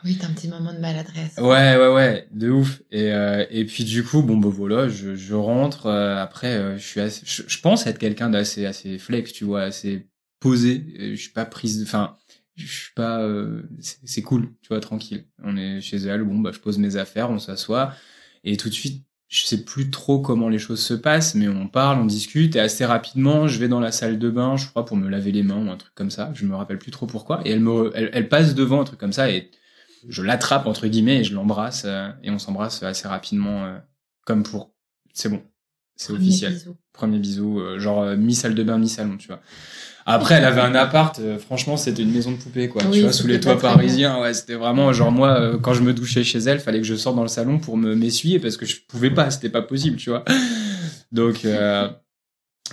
[0.03, 1.37] Oui, t'as un petit moment de maladresse.
[1.37, 2.81] Ouais, ouais, ouais, de ouf.
[2.91, 3.11] Et,
[3.49, 5.87] et puis du coup, bon, bah voilà, je, je rentre.
[5.89, 10.07] après, je suis assez, je, je pense être quelqu'un d'assez, assez flex, tu vois, assez
[10.39, 10.85] posé.
[10.97, 12.17] Je suis pas prise, enfin,
[12.55, 15.25] je suis pas, euh, c'est cool, tu vois, tranquille.
[15.43, 17.93] On est chez elle, bon, bah, je pose mes affaires, on s'assoit,
[18.43, 21.67] et tout de suite, je sais plus trop comment les choses se passent, mais on
[21.67, 24.85] parle, on discute, et assez rapidement, je vais dans la salle de bain, je crois,
[24.85, 26.31] pour me laver les mains ou un truc comme ça.
[26.35, 27.41] Je me rappelle plus trop pourquoi.
[27.47, 29.49] Et elle me, elle, elle passe devant un truc comme ça, et
[30.07, 33.77] je l'attrape entre guillemets et je l'embrasse, euh, et on s'embrasse assez rapidement, euh,
[34.25, 34.73] comme pour,
[35.13, 35.41] c'est bon,
[35.95, 36.59] c'est officiel.
[36.91, 39.41] Premier bisou, genre mi salle de bain, mi salon, tu vois.
[40.05, 41.17] Après, elle avait un appart.
[41.19, 42.81] Euh, franchement, c'était une maison de poupée, quoi.
[42.91, 44.19] tu vois, sous les toits parisiens.
[44.21, 46.95] Ouais, c'était vraiment genre moi, euh, quand je me douchais chez elle, fallait que je
[46.95, 49.97] sorte dans le salon pour me m'essuyer parce que je pouvais pas, c'était pas possible,
[49.97, 50.25] tu vois.
[51.11, 51.89] Donc, euh,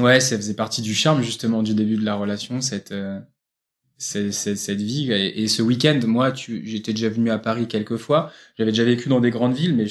[0.00, 2.94] ouais, ça faisait partie du charme justement du début de la relation, cette
[4.00, 5.12] cette, cette, vie.
[5.12, 8.32] Et, ce week-end, moi, j'étais déjà venu à Paris quelques fois.
[8.58, 9.86] J'avais déjà vécu dans des grandes villes, mais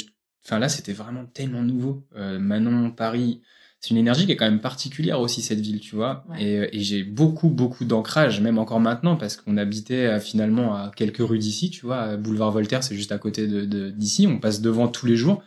[0.45, 2.05] enfin là, c'était vraiment tellement nouveau.
[2.15, 3.41] Manon, Paris
[3.81, 6.25] c'est une énergie qui est quand même particulière aussi cette ville, tu vois.
[6.37, 10.75] Et, euh, et j'ai beaucoup beaucoup d'ancrage, même encore maintenant, parce qu'on habitait euh, finalement
[10.75, 12.17] à quelques rues d'ici, tu vois.
[12.17, 14.27] Boulevard Voltaire, c'est juste à côté de d'ici.
[14.27, 15.41] On passe devant tous les jours.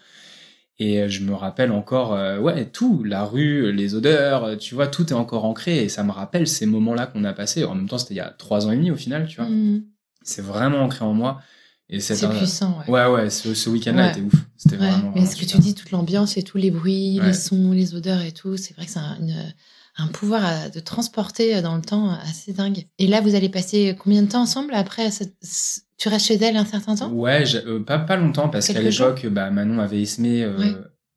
[0.83, 5.09] Et euh, je me rappelle encore, ouais, tout, la rue, les odeurs, tu vois, tout
[5.09, 5.85] est encore ancré.
[5.85, 7.65] Et ça me rappelle ces moments-là qu'on a passés.
[7.65, 9.49] En même temps, c'était il y a trois ans et demi au final, tu vois.
[9.49, 9.85] Mmh.
[10.23, 11.41] C'est vraiment ancré en moi.
[11.99, 12.91] C'est puissant, ouais.
[12.91, 14.33] Ouais, ouais, ce, ce week-end-là était ouf.
[14.57, 15.13] C'était vraiment.
[15.15, 18.23] Mais ce que tu dis, toute l'ambiance et tous les bruits, les sons, les odeurs
[18.23, 19.19] et tout, c'est vrai que c'est un,
[19.97, 22.87] un, pouvoir de transporter dans le temps assez dingue.
[22.99, 25.11] Et là, vous allez passer combien de temps ensemble après
[25.99, 27.11] Tu restes chez elle un certain temps?
[27.11, 30.75] Ouais, euh, pas, pas longtemps, parce qu'à l'époque, bah, Manon avait esmé euh,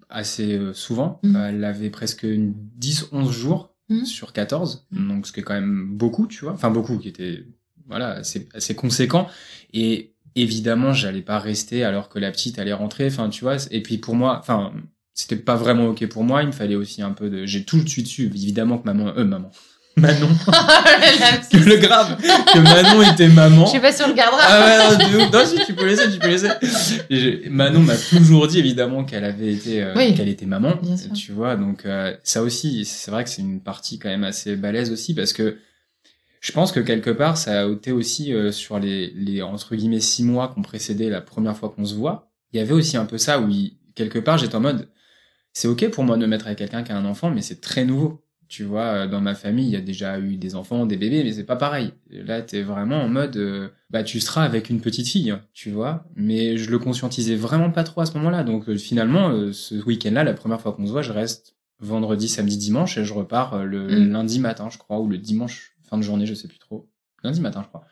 [0.09, 1.19] assez euh, souvent.
[1.23, 1.35] Mmh.
[1.35, 4.05] elle avait presque 10-11 jours mmh.
[4.05, 5.07] sur 14, mmh.
[5.07, 6.53] donc ce qui est quand même beaucoup, tu vois.
[6.53, 7.45] Enfin, beaucoup, qui était
[7.87, 9.27] voilà, assez, assez conséquent.
[9.73, 13.07] Et évidemment, j'allais pas rester alors que la petite allait rentrer.
[13.07, 13.57] Enfin, tu vois.
[13.71, 14.73] Et puis pour moi, enfin,
[15.15, 16.43] c'était pas vraiment ok pour moi.
[16.43, 17.45] Il me fallait aussi un peu de.
[17.45, 19.49] J'ai tout de suite su, évidemment que maman, euh, maman.
[19.97, 20.27] Manon.
[21.51, 22.17] que le grave.
[22.17, 23.65] Que Manon était maman.
[23.65, 24.41] Je sais pas si on le gardera.
[24.41, 27.49] Ah ouais, non, si, tu peux laisser, tu peux laisser.
[27.49, 30.73] Manon m'a toujours dit, évidemment, qu'elle avait été, euh, qu'elle était maman.
[31.13, 34.57] Tu vois, donc, euh, ça aussi, c'est vrai que c'est une partie quand même assez
[34.57, 35.57] balèze aussi parce que
[36.41, 40.01] je pense que quelque part, ça a été aussi euh, sur les, les, entre guillemets,
[40.01, 42.29] six mois qu'on précédait la première fois qu'on se voit.
[42.51, 43.49] Il y avait aussi un peu ça où,
[43.95, 44.89] quelque part, j'étais en mode,
[45.55, 47.61] c'est ok pour moi de me mettre avec quelqu'un qui a un enfant, mais c'est
[47.61, 48.21] très nouveau.
[48.47, 51.23] Tu vois, euh, dans ma famille, il y a déjà eu des enfants, des bébés,
[51.23, 51.93] mais c'est pas pareil.
[52.11, 55.71] Là, t'es vraiment en mode, euh, bah, tu seras avec une petite fille, hein, tu
[55.71, 56.05] vois.
[56.15, 58.43] Mais je le conscientisais vraiment pas trop à ce moment-là.
[58.43, 62.97] Donc, finalement, ce week-end-là, la première fois qu'on se voit, je reste vendredi, samedi, dimanche,
[62.97, 64.11] et je repars le mm.
[64.11, 66.87] lundi matin, je crois, ou le dimanche fin de journée, je sais plus trop.
[67.23, 67.85] Lundi matin, je crois.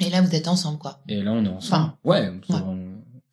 [0.00, 1.02] Et là, vous êtes ensemble, quoi.
[1.08, 1.92] Et là, on est ensemble.
[2.04, 2.32] ouais.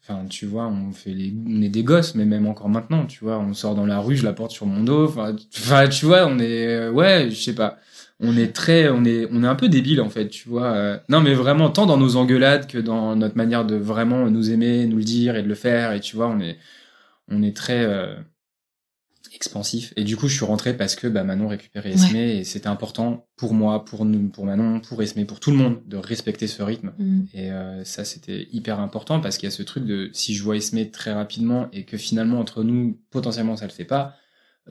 [0.01, 3.23] Enfin, tu vois, on fait les, on est des gosses, mais même encore maintenant, tu
[3.23, 5.05] vois, on sort dans la rue, je la porte sur mon dos.
[5.05, 5.35] Enfin,
[5.89, 7.77] tu vois, on est, ouais, je sais pas.
[8.21, 10.73] On est très, on est, on est un peu débile en fait, tu vois.
[10.73, 10.99] Euh.
[11.09, 14.85] non, mais vraiment, tant dans nos engueulades que dans notre manière de vraiment nous aimer,
[14.87, 15.93] nous le dire et de le faire.
[15.93, 16.57] Et tu vois, on est,
[17.29, 18.15] on est très, euh,
[19.39, 19.93] expansif.
[19.95, 23.25] Et du coup, je suis rentré parce que bah, Manon récupérait Esme et c'était important
[23.37, 26.61] pour moi, pour nous, pour Manon, pour Esme, pour tout le monde de respecter ce
[26.61, 26.91] rythme.
[26.97, 27.21] Mm.
[27.33, 30.43] Et euh, ça, c'était hyper important parce qu'il y a ce truc de si je
[30.43, 34.15] vois Esme très rapidement et que finalement entre nous, potentiellement, ça le fait pas.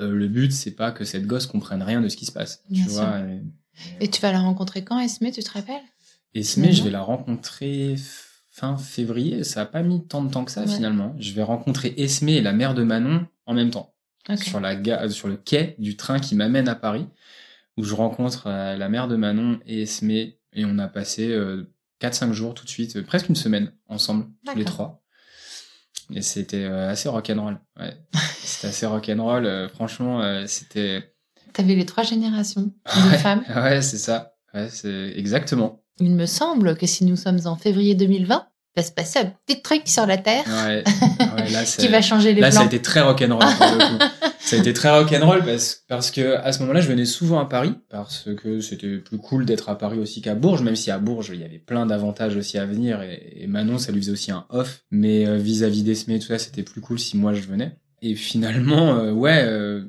[0.01, 2.63] Euh, le but, c'est pas que cette gosse comprenne rien de ce qui se passe.
[2.73, 3.21] tu vois.
[4.01, 4.09] Et...
[4.09, 5.81] tu vas la rencontrer quand, Esme Tu te rappelles?
[6.35, 7.95] Esme, je vais la rencontrer
[8.51, 9.45] fin février.
[9.45, 11.17] Ça a pas mis tant de temps que ça finalement.
[11.19, 13.95] Je vais rencontrer Esme et la mère de Manon en même temps
[14.37, 17.07] sur, la euh, sur le quai du train qui m'amène à Paris,
[17.77, 21.29] où je rencontre euh, la mère de Manon et Esmé, et on a passé
[22.01, 25.03] 4-5 euh, jours tout de suite, presque une semaine ensemble, tous les trois.
[26.15, 27.61] Et c'était assez rock'n'roll.
[27.79, 27.95] Ouais.
[28.39, 29.69] c'était assez rock'n'roll.
[29.69, 31.15] franchement, c'était.
[31.53, 33.45] T'avais les trois générations de femmes.
[33.55, 34.35] Ouais, c'est ça.
[34.55, 35.83] Ouais, c'est exactement.
[36.01, 38.47] Il me semble que si nous sommes en février 2020,
[38.79, 40.83] va se passer un petit truc sur la Terre Ouais.
[41.37, 43.43] ouais là, c'est- qui va changer les Là, ça a été très rock'n'roll.
[44.41, 47.45] Ça a été très rock'n'roll parce, parce que à ce moment-là, je venais souvent à
[47.45, 50.99] Paris parce que c'était plus cool d'être à Paris aussi qu'à Bourges, même si à
[50.99, 54.13] Bourges, il y avait plein d'avantages aussi à venir et, et Manon, ça lui faisait
[54.13, 54.85] aussi un off.
[54.91, 57.77] Mais euh, vis-à-vis d'Esmé et tout ça, c'était plus cool si moi je venais.
[58.01, 59.83] Et finalement, euh, ouais, euh,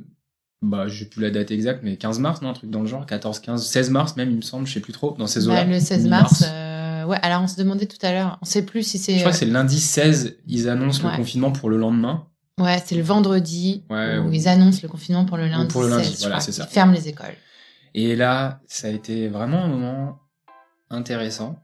[0.61, 3.05] bah, j'ai plus la date exacte, mais 15 mars, non, un truc dans le genre,
[3.05, 5.51] 14, 15, 16 mars même, il me semble, je sais plus trop, dans ces Bah,
[5.53, 5.63] eaux-là.
[5.63, 6.41] le 16 mi-mars.
[6.41, 6.51] mars.
[6.51, 9.15] euh, ouais, alors on se demandait tout à l'heure, on sait plus si c'est.
[9.15, 11.11] Je crois que c'est le lundi 16, ils annoncent Ouais.
[11.11, 12.27] le confinement pour le lendemain.
[12.59, 15.71] Ouais, c'est le vendredi Ouais, où ou- ils annoncent le confinement pour le lundi.
[15.71, 16.65] pour le lundi, 16, je voilà, c'est ça.
[16.69, 17.35] Ils ferment les écoles.
[17.95, 20.19] Et là, ça a été vraiment un moment
[20.89, 21.55] intéressant.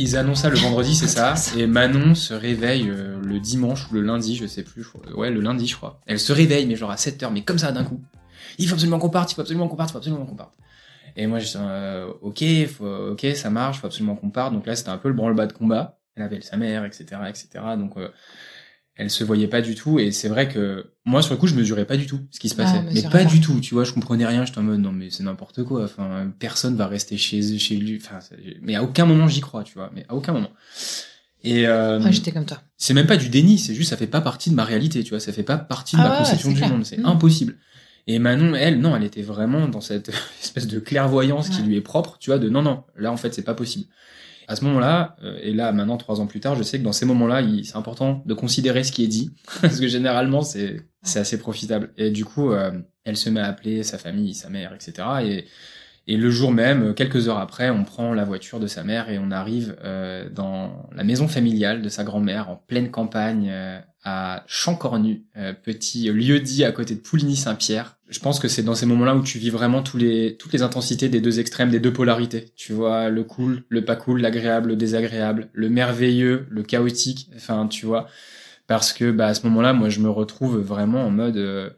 [0.00, 1.34] Ils annoncent ça le vendredi, c'est ça.
[1.56, 4.84] Et Manon se réveille euh, le dimanche ou le lundi, je sais plus.
[4.84, 5.12] je crois.
[5.16, 6.00] Ouais, le lundi, je crois.
[6.06, 8.00] Elle se réveille, mais genre à 7 heures, mais comme ça d'un coup.
[8.58, 10.54] Il faut absolument qu'on parte, il faut absolument qu'on parte, il faut absolument qu'on parte.
[11.16, 14.52] Et moi, je dis, euh, ok, faut, ok, ça marche, faut absolument qu'on parte.
[14.52, 15.98] Donc là, c'était un peu le branle-bas de combat.
[16.14, 17.48] Elle avait sa mère, etc., etc.
[17.76, 18.08] Donc, euh,
[18.98, 19.98] elle se voyait pas du tout.
[19.98, 22.48] Et c'est vrai que moi, sur le coup, je mesurais pas du tout ce qui
[22.50, 22.82] se Ah, passait.
[22.82, 23.24] mais mesurais pas pas.
[23.24, 23.58] du tout.
[23.60, 24.44] Tu vois, je comprenais rien.
[24.44, 25.84] J'étais en mode, non, mais c'est n'importe quoi.
[25.84, 27.98] Enfin, personne va rester chez, chez lui.
[28.04, 28.18] Enfin,
[28.60, 29.90] mais à aucun moment j'y crois, tu vois.
[29.94, 30.50] Mais à aucun moment.
[31.44, 32.60] Et euh, Ouais, j'étais comme toi.
[32.76, 35.10] c'est même pas du déni, c'est juste ça fait pas partie de ma réalité, tu
[35.10, 36.68] vois, ça fait pas partie de Ah ma ouais, conception du clair.
[36.70, 37.06] monde, c'est Mm.
[37.06, 37.56] impossible.
[38.08, 40.10] Et Manon, elle, non, elle était vraiment dans cette
[40.42, 43.32] espèce de clairvoyance qui lui est propre, tu vois, de non, non, là en fait
[43.34, 43.84] c'est pas possible.
[44.48, 46.92] À ce moment-là, euh, et là maintenant trois ans plus tard, je sais que dans
[46.92, 49.30] ces moments-là, c'est important de considérer ce qui est dit,
[49.60, 51.92] parce que généralement c'est c'est assez profitable.
[51.98, 52.72] Et du coup, euh,
[53.04, 55.06] elle se met à appeler sa famille, sa mère, etc.
[55.22, 55.44] Et
[56.10, 59.18] et le jour même, quelques heures après, on prend la voiture de sa mère et
[59.18, 64.42] on arrive euh, dans la maison familiale de sa grand-mère en pleine campagne euh, à
[64.46, 67.98] Chamcornu, euh, petit lieu dit à côté de Pouligny-Saint-Pierre.
[68.08, 70.62] Je pense que c'est dans ces moments-là où tu vis vraiment tous les, toutes les
[70.62, 72.54] intensités des deux extrêmes, des deux polarités.
[72.56, 77.30] Tu vois, le cool, le pas cool, l'agréable, le désagréable, le merveilleux, le chaotique.
[77.36, 78.06] Enfin, tu vois,
[78.66, 81.74] parce que bah, à ce moment-là, moi, je me retrouve vraiment en mode...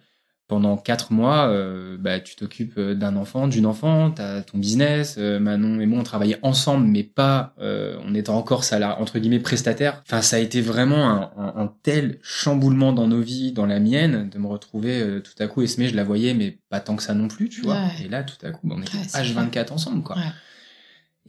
[0.50, 5.14] pendant quatre mois, euh, bah, tu t'occupes euh, d'un enfant, d'une enfant, t'as ton business.
[5.16, 9.20] euh, Manon et moi, on travaillait ensemble, mais pas, euh, on était encore salariés, entre
[9.20, 10.02] guillemets, prestataires.
[10.06, 13.78] Enfin, ça a été vraiment un, un- un tel chamboulement dans nos vies, dans la
[13.78, 15.62] mienne, de me retrouver euh, tout à coup.
[15.62, 17.74] Esmé, je la voyais, mais pas tant que ça non plus, tu vois.
[17.76, 18.04] Ouais.
[18.06, 20.16] Et là, tout à coup, bah, on était Ouais, c'est H24 ensemble, quoi.
[20.16, 20.22] Ouais.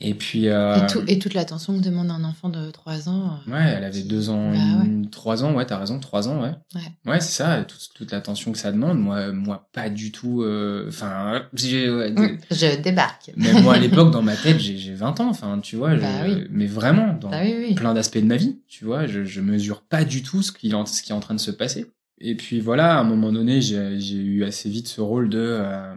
[0.03, 3.39] Et puis, euh, Et, tout- et toute l'attention que demande un enfant de 3 ans.
[3.47, 6.41] euh, Ouais, elle avait deux ans, Bah et- trois ans, ouais, t'as raison, trois ans,
[6.41, 6.51] ouais.
[6.75, 6.81] Ouais.
[7.11, 8.97] Ouais, c'est ça, toute, toute l'attention que ça demande.
[8.99, 10.41] Moi, moi, pas du tout.
[10.43, 13.31] euh, Enfin, j'ai- ouais, Hum, Je débarque.
[13.37, 15.29] même moi à l'époque, dans ma tête, j'ai j'ai 20 ans.
[15.29, 16.45] Enfin, tu vois, je- Bah oui.
[16.49, 17.75] mais vraiment, dans Bah oui, oui.
[17.75, 20.69] plein d'aspects de ma vie, tu vois, je, je mesure pas du tout ce qui,
[20.71, 21.85] est en- ce qui est en train de se passer.
[22.19, 25.39] Et puis voilà, à un moment donné, j'ai j'ai eu assez vite ce rôle de
[25.39, 25.93] euh,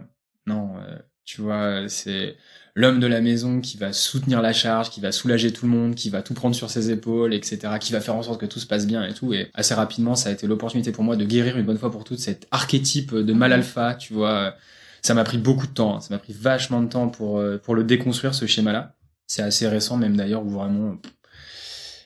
[0.47, 2.35] non, euh, tu vois, c'est
[2.75, 5.95] l'homme de la maison qui va soutenir la charge, qui va soulager tout le monde,
[5.95, 8.59] qui va tout prendre sur ses épaules, etc., qui va faire en sorte que tout
[8.59, 9.33] se passe bien et tout.
[9.33, 12.03] Et assez rapidement, ça a été l'opportunité pour moi de guérir une bonne fois pour
[12.03, 14.55] toutes cet archétype de mal alpha, tu vois.
[15.01, 16.01] Ça m'a pris beaucoup de temps, hein.
[16.01, 18.95] ça m'a pris vachement de temps pour, euh, pour le déconstruire, ce schéma-là.
[19.27, 20.97] C'est assez récent même d'ailleurs, où vraiment...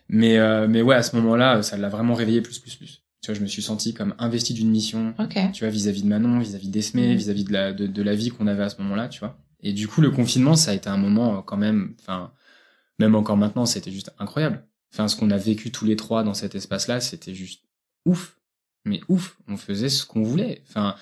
[0.09, 3.01] Mais, euh, mais ouais, à ce moment-là, ça l'a vraiment réveillé plus, plus, plus.
[3.21, 5.37] Tu vois, je me suis senti comme investi d'une mission, Ok.
[5.53, 7.15] tu vois, vis-à-vis de Manon, vis-à-vis d'Esmé, Mhm.
[7.15, 9.37] vis-à-vis de la, de, de la vie qu'on avait à ce moment-là, tu vois.
[9.61, 12.31] Et du coup, le confinement, ça a été un moment euh, quand même, enfin,
[12.99, 14.63] même encore maintenant, c'était juste incroyable.
[14.93, 17.63] Enfin, ce qu'on a vécu tous les trois dans cet espace-là, c'était juste
[18.05, 18.37] ouf.
[18.85, 20.63] Mais ouf, on faisait ce qu'on voulait.
[20.67, 20.95] Enfin,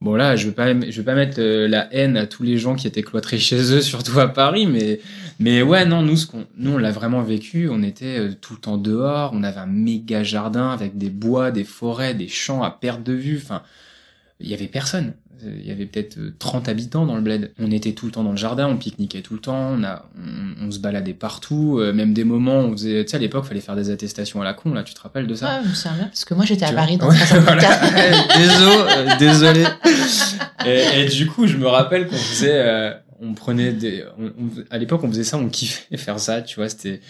[0.00, 2.58] bon là, je veux pas, je veux pas mettre euh, la haine à tous les
[2.58, 5.00] gens qui étaient cloîtrés chez eux, surtout à Paris, mais,
[5.38, 7.68] mais ouais, non, nous, ce qu'on, nous, on l'a vraiment vécu.
[7.70, 9.32] On était euh, tout le temps dehors.
[9.34, 13.14] On avait un méga jardin avec des bois, des forêts, des champs à perte de
[13.14, 13.38] vue.
[13.42, 13.62] Enfin,
[14.40, 15.14] il y avait personne.
[15.44, 17.52] Euh, Il y avait peut-être euh, 30 habitants dans le bled.
[17.58, 20.04] On était tout le temps dans le jardin, on pique-niquait tout le temps, on, a,
[20.16, 23.44] on, on se baladait partout, euh, même des moments, on faisait, tu sais, à l'époque,
[23.44, 25.68] fallait faire des attestations à la con, là, tu te rappelles de ça Ouais, je
[25.70, 27.80] me souviens parce que moi j'étais à Paris dans Ouais, 64.
[27.92, 28.36] voilà.
[28.38, 29.64] désolé, euh, désolé.
[30.66, 34.30] Et, et du coup, je me rappelle qu'on faisait, euh, on prenait des, on-
[34.70, 37.00] à l'époque, on faisait ça, on kiffait faire ça, tu vois, c'était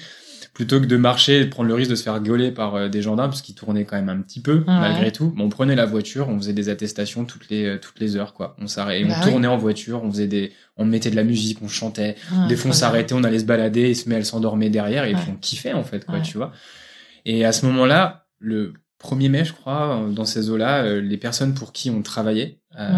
[0.55, 2.89] plutôt que de marcher et de prendre le risque de se faire gauler par euh,
[2.89, 5.33] des gendarmes, parce qu'ils tournaient quand même un petit peu, malgré tout.
[5.37, 8.35] Bon, on prenait la voiture, on faisait des attestations toutes les, euh, toutes les heures,
[8.35, 8.55] quoi.
[8.61, 9.31] On s'arrêtait, Bah on oui.
[9.31, 12.57] tournait en voiture, on faisait des, on mettait de la musique, on chantait, Ouais, des
[12.57, 15.21] fois, on s'arrêtait, on allait se balader, et se met, elle s'endormait derrière, et Ouais.
[15.21, 16.53] puis on kiffait, en fait, quoi, tu vois.
[17.25, 21.55] Et à ce moment-là, le 1er mai, je crois, euh, dans ces eaux-là, les personnes
[21.55, 22.91] pour qui on travaillait euh,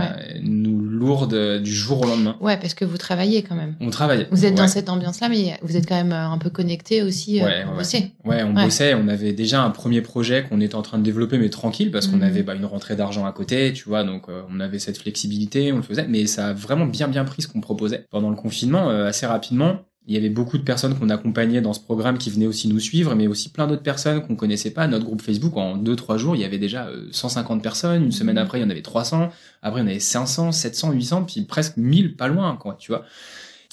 [0.42, 2.36] nous lourde du jour au lendemain.
[2.40, 3.74] Ouais, parce que vous travaillez quand même.
[3.80, 4.28] On travaillait.
[4.30, 4.58] Vous êtes Ouais.
[4.58, 7.64] dans cette ambiance-là, mais vous êtes quand même euh, un peu connecté aussi euh, Ouais,
[7.64, 8.12] ouais, bosser.
[8.24, 11.38] Ouais, on bossait, on avait déjà un premier projet qu'on était en train de développer,
[11.38, 12.22] mais tranquille, parce qu'on Mhm.
[12.22, 15.72] avait bah, une rentrée d'argent à côté, tu vois, donc euh, on avait cette flexibilité,
[15.72, 18.06] on le faisait, mais ça a vraiment bien bien pris ce qu'on proposait.
[18.10, 21.72] Pendant le confinement, euh, assez rapidement, il y avait beaucoup de personnes qu'on accompagnait dans
[21.72, 24.86] ce programme qui venaient aussi nous suivre, mais aussi plein d'autres personnes qu'on connaissait pas.
[24.86, 28.36] Notre groupe Facebook, en 2-3 jours, il y avait déjà euh, 150 personnes, une semaine
[28.36, 29.30] après, il y en avait 300,
[29.62, 32.92] après il y en avait 500, 700, 800, puis presque 1000, pas loin, quoi, tu
[32.92, 33.04] vois.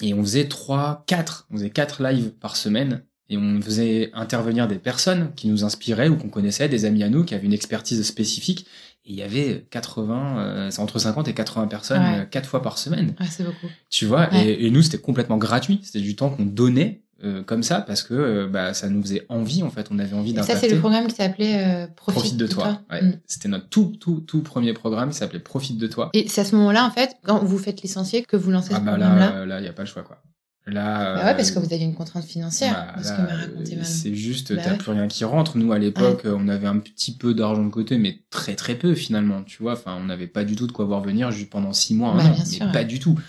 [0.02, 4.68] Et on faisait 3, 4, on faisait 4 lives par semaine et on faisait intervenir
[4.68, 7.54] des personnes qui nous inspiraient ou qu'on connaissait, des amis à nous qui avaient une
[7.54, 8.68] expertise spécifique.
[9.06, 12.20] Et il y avait 80, euh, c'est entre 50 et 80 personnes, Ouais.
[12.20, 13.16] euh, quatre fois par semaine.
[13.20, 13.68] Ouais, c'est beaucoup.
[13.90, 14.46] Tu vois, Ouais.
[14.48, 15.80] et, et nous, c'était complètement gratuit.
[15.84, 19.26] C'était du temps qu'on donnait euh, comme ça parce que euh, bah, ça nous faisait
[19.30, 19.88] envie, en fait.
[19.92, 22.82] On avait envie ça, c'est le programme qui s'appelait euh, Profite, Profite de toi.
[22.92, 23.02] Ouais.
[23.04, 23.20] Mm.
[23.28, 26.10] C'était notre tout, tout, tout premier programme qui s'appelait Profite de toi.
[26.14, 28.80] Et c'est à ce moment-là, en fait, quand vous faites licencier, que vous lancez Ah
[28.80, 30.22] ce bah là, euh, là, il a pas le choix, quoi.
[30.68, 33.84] Là, Bah ouais, euh, parce que vous aviez une contrainte financière, Bah, que euh.
[33.84, 34.78] C'est juste, Bah t'as ouais.
[34.78, 35.58] plus rien qui rentre.
[35.58, 38.76] Nous, à l'époque, euh, on avait un petit peu d'argent de côté, mais très très
[38.76, 39.42] peu finalement.
[39.44, 41.96] Tu vois, enfin, on n'avait pas du tout de quoi voir venir juste pendant six
[41.96, 43.20] mois, un Bah, an, bien mais sûr, pas du tout.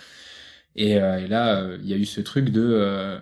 [0.76, 3.18] Et, euh, et là, euh, il y a eu ce truc de euh,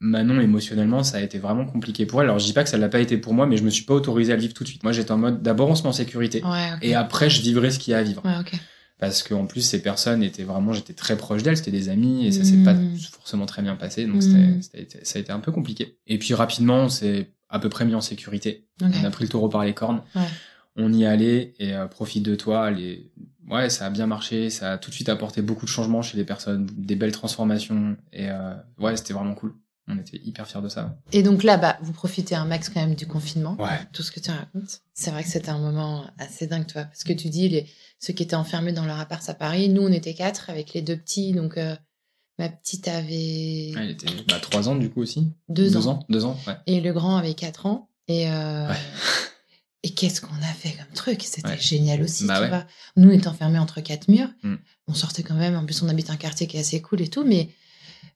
[0.00, 2.26] Manon émotionnellement, ça a été vraiment compliqué pour elle.
[2.28, 3.84] Alors, je dis pas que ça l'a pas été pour moi, mais je me suis
[3.84, 4.82] pas autorisé à le vivre tout de suite.
[4.82, 6.42] Moi, j'étais en mode, d'abord, on se met en sécurité,
[6.82, 8.22] et après, je vivrai ce qu'il y a à vivre.
[8.98, 12.32] Parce qu'en plus ces personnes étaient vraiment j'étais très proche d'elles c'était des amis et
[12.32, 12.96] ça s'est pas Mm.
[13.12, 14.60] forcément très bien passé donc Mm.
[15.02, 17.94] ça a été un peu compliqué et puis rapidement on s'est à peu près mis
[17.94, 20.22] en sécurité on a pris le taureau par les cornes Ouais.
[20.76, 23.10] on y allait et euh, profite de toi les
[23.50, 26.16] ouais ça a bien marché ça a tout de suite apporté beaucoup de changements chez
[26.16, 29.54] les personnes des belles transformations et euh, ouais c'était vraiment cool
[29.88, 32.80] on était hyper fiers de ça Et donc là, bah, vous profitez un max quand
[32.80, 33.56] même du confinement.
[33.60, 34.80] ouais Tout ce que tu racontes.
[34.94, 36.84] C'est vrai que c'était un moment assez dingue, toi.
[36.84, 37.66] Parce que tu dis, les,
[38.00, 40.82] ceux qui étaient enfermés dans leur appart à Paris, nous, on était quatre avec les
[40.82, 41.32] deux petits.
[41.32, 41.76] Donc, euh,
[42.38, 45.86] ma petite avait elle était bah, trois ans du coup aussi deux, ans.
[45.92, 47.88] ans deux ans ouais Et le grand avait quatre ans.
[48.08, 48.74] Et, euh, Ouais.
[49.84, 51.22] et qu'est-ce qu'on a fait comme truc?
[51.22, 51.58] C'était Ouais.
[51.58, 52.48] génial aussi, Bah tu ouais.
[52.48, 52.66] vois.
[52.96, 54.30] Nous, on était enfermés entre quatre murs.
[54.42, 54.56] Mm.
[54.88, 55.54] On sortait quand même.
[55.56, 57.24] En plus, on habite un quartier qui est assez cool et tout.
[57.24, 57.50] Mais,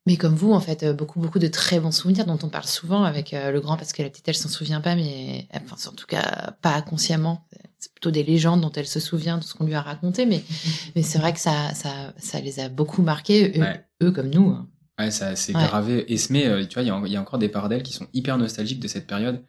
[0.06, 2.64] mais comme vous, en fait, euh, beaucoup, beaucoup de très bons souvenirs dont on parle
[2.66, 5.76] souvent avec euh, le grand parce que la petite, elle s'en souvient pas, mais enfin,
[5.90, 7.46] en tout cas, pas consciemment.
[7.78, 10.26] C'est plutôt des légendes dont elle se souvient, de ce qu'on lui a raconté.
[10.26, 10.42] Mais,
[10.96, 13.84] mais c'est vrai que ça, ça, ça les a beaucoup marqués, eux, Ouais.
[14.02, 14.48] eux comme nous.
[14.50, 14.68] hein.
[14.98, 15.64] Ouais, ça c'est Ouais.
[15.66, 16.12] gravé.
[16.12, 17.92] Esme, euh, tu vois, il y, a- il y a encore des parts d'elle qui
[17.94, 19.42] sont hyper nostalgiques de cette période.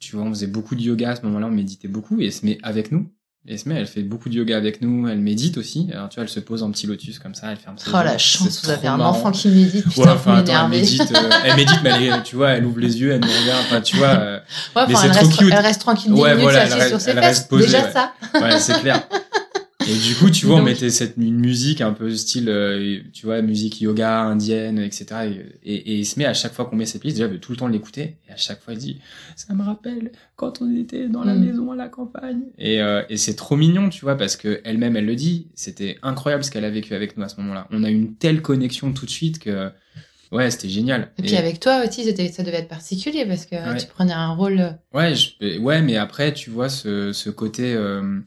[0.00, 2.20] Tu vois, on faisait beaucoup de yoga à ce moment-là, on méditait beaucoup.
[2.20, 3.12] Et Esme avec nous.
[3.48, 5.88] Esme, elle fait beaucoup de yoga avec nous, elle médite aussi.
[5.92, 8.02] Alors tu vois, elle se pose en petit lotus comme ça, elle ferme ses Oh
[8.04, 9.10] la chance, vous avez un marrant.
[9.10, 12.36] enfant qui médite, putain, Ouais, enfin, attends, elle médite, euh, elle médite, mais elle, tu
[12.36, 14.36] vois, elle ouvre les yeux, elle nous regarde, enfin, tu vois, euh,
[14.76, 15.52] Ouais, Mais enfin, c'est elle, trop reste, cute.
[15.52, 17.24] elle reste tranquille 10 Ouais, minutes, voilà, assise elle sur ses elle fesses.
[17.24, 17.92] reste posée, Déjà ouais.
[17.92, 18.12] ça.
[18.34, 19.02] ouais, c'est clair.
[19.88, 23.24] Et du coup, tu vois, on mettait cette une musique un peu style, euh, tu
[23.26, 25.06] vois, musique yoga indienne, etc.
[25.64, 27.52] Et, et, et Esme, à chaque fois qu'on met cette playlist, déjà, elle veut tout
[27.52, 28.16] le temps l'écouter.
[28.28, 29.00] Et à chaque fois, elle dit,
[29.36, 31.44] ça me rappelle quand on était dans la Mm.
[31.46, 32.42] maison à la campagne.
[32.58, 35.48] Et, euh, et c'est trop mignon, tu vois, parce que elle-même, elle le dit.
[35.54, 37.66] C'était incroyable ce qu'elle a vécu avec nous à ce moment-là.
[37.70, 39.70] On a eu une telle connexion tout de suite que,
[40.32, 41.12] ouais, c'était génial.
[41.18, 43.76] Et puis avec toi aussi, ça devait être particulier parce que Ouais.
[43.76, 44.60] tu prenais un rôle.
[44.60, 48.20] euh, Ouais, je- ouais, mais après, tu vois, ce, ce côté, euh,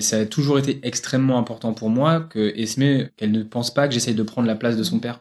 [0.00, 3.94] ça a toujours été extrêmement important pour moi que Esme, qu'elle ne pense pas que
[3.94, 5.20] j'essaye de prendre la place de son père.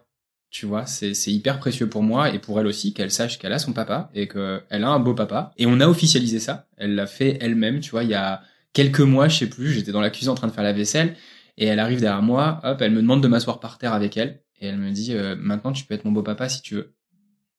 [0.52, 3.54] Tu vois, c'est, c'est hyper précieux pour moi et pour elle aussi qu'elle sache qu'elle
[3.54, 5.52] a son papa et qu'elle a un beau papa.
[5.58, 6.68] Et on a officialisé ça.
[6.78, 9.92] Elle l'a fait elle-même, tu vois, il y a quelques mois, je sais plus, j'étais
[9.92, 11.16] dans la cuisine en train de faire la vaisselle
[11.58, 14.43] et elle arrive derrière moi, hop, elle me demande de m'asseoir par terre avec elle
[14.60, 16.96] et elle me dit, euh, maintenant tu peux être mon beau papa si tu veux.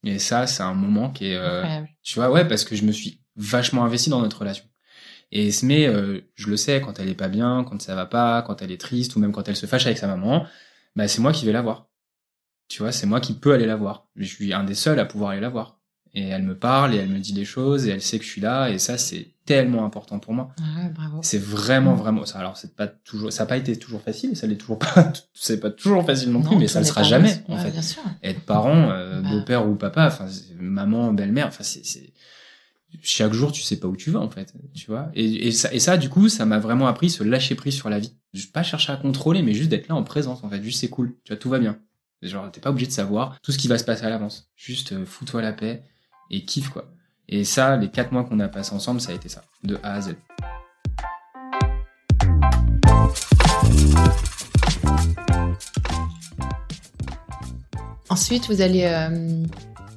[0.05, 1.63] Et ça, c'est un moment qui est, euh,
[2.03, 4.65] tu vois, ouais, parce que je me suis vachement investi dans notre relation.
[5.33, 8.43] Et Esme, euh, je le sais, quand elle est pas bien, quand ça va pas,
[8.43, 10.47] quand elle est triste, ou même quand elle se fâche avec sa maman,
[10.95, 11.89] bah c'est moi qui vais la voir.
[12.69, 14.09] Tu vois, c'est moi qui peux aller la voir.
[14.17, 15.81] Je suis un des seuls à pouvoir aller la voir.
[16.17, 18.31] Et elle me parle, et elle me dit des choses, et elle sait que je
[18.31, 20.51] suis là, et ça, c'est tellement important pour moi.
[20.61, 21.19] Ah bravo.
[21.23, 21.99] C'est vraiment, Mm.
[21.99, 22.39] vraiment ça.
[22.39, 25.59] Alors, c'est pas toujours, ça n'a pas été toujours facile, ça l'est toujours pas, c'est
[25.61, 27.83] pas toujours facile non plus, mais ça le n'est sera jamais, en Ouais, fait Bien
[27.83, 28.03] sûr.
[28.23, 29.29] être parent, euh, Bah.
[29.31, 30.27] beau-père ou papa, enfin
[30.61, 32.13] maman, belle-mère, enfin c'est c'est
[33.03, 35.11] chaque jour tu sais pas où tu vas en fait, tu vois.
[35.15, 37.91] Et, et ça et ça du coup ça m'a vraiment appris ce lâcher prise sur
[37.91, 38.13] la vie.
[38.33, 40.63] Juste pas chercher à contrôler, mais juste d'être là en présence en fait.
[40.63, 41.77] Juste c'est cool, tu vois tout va bien.
[42.23, 44.49] Genre t'es pas obligé de savoir tout ce qui va se passer à l'avance.
[44.55, 45.83] Juste euh, fous-toi la paix
[46.31, 46.85] et kiffe quoi.
[47.29, 49.95] Et ça, les quatre mois qu'on a passé ensemble, ça a été ça, de A
[49.95, 50.17] à Z.
[58.11, 59.43] Ensuite, vous allez, euh,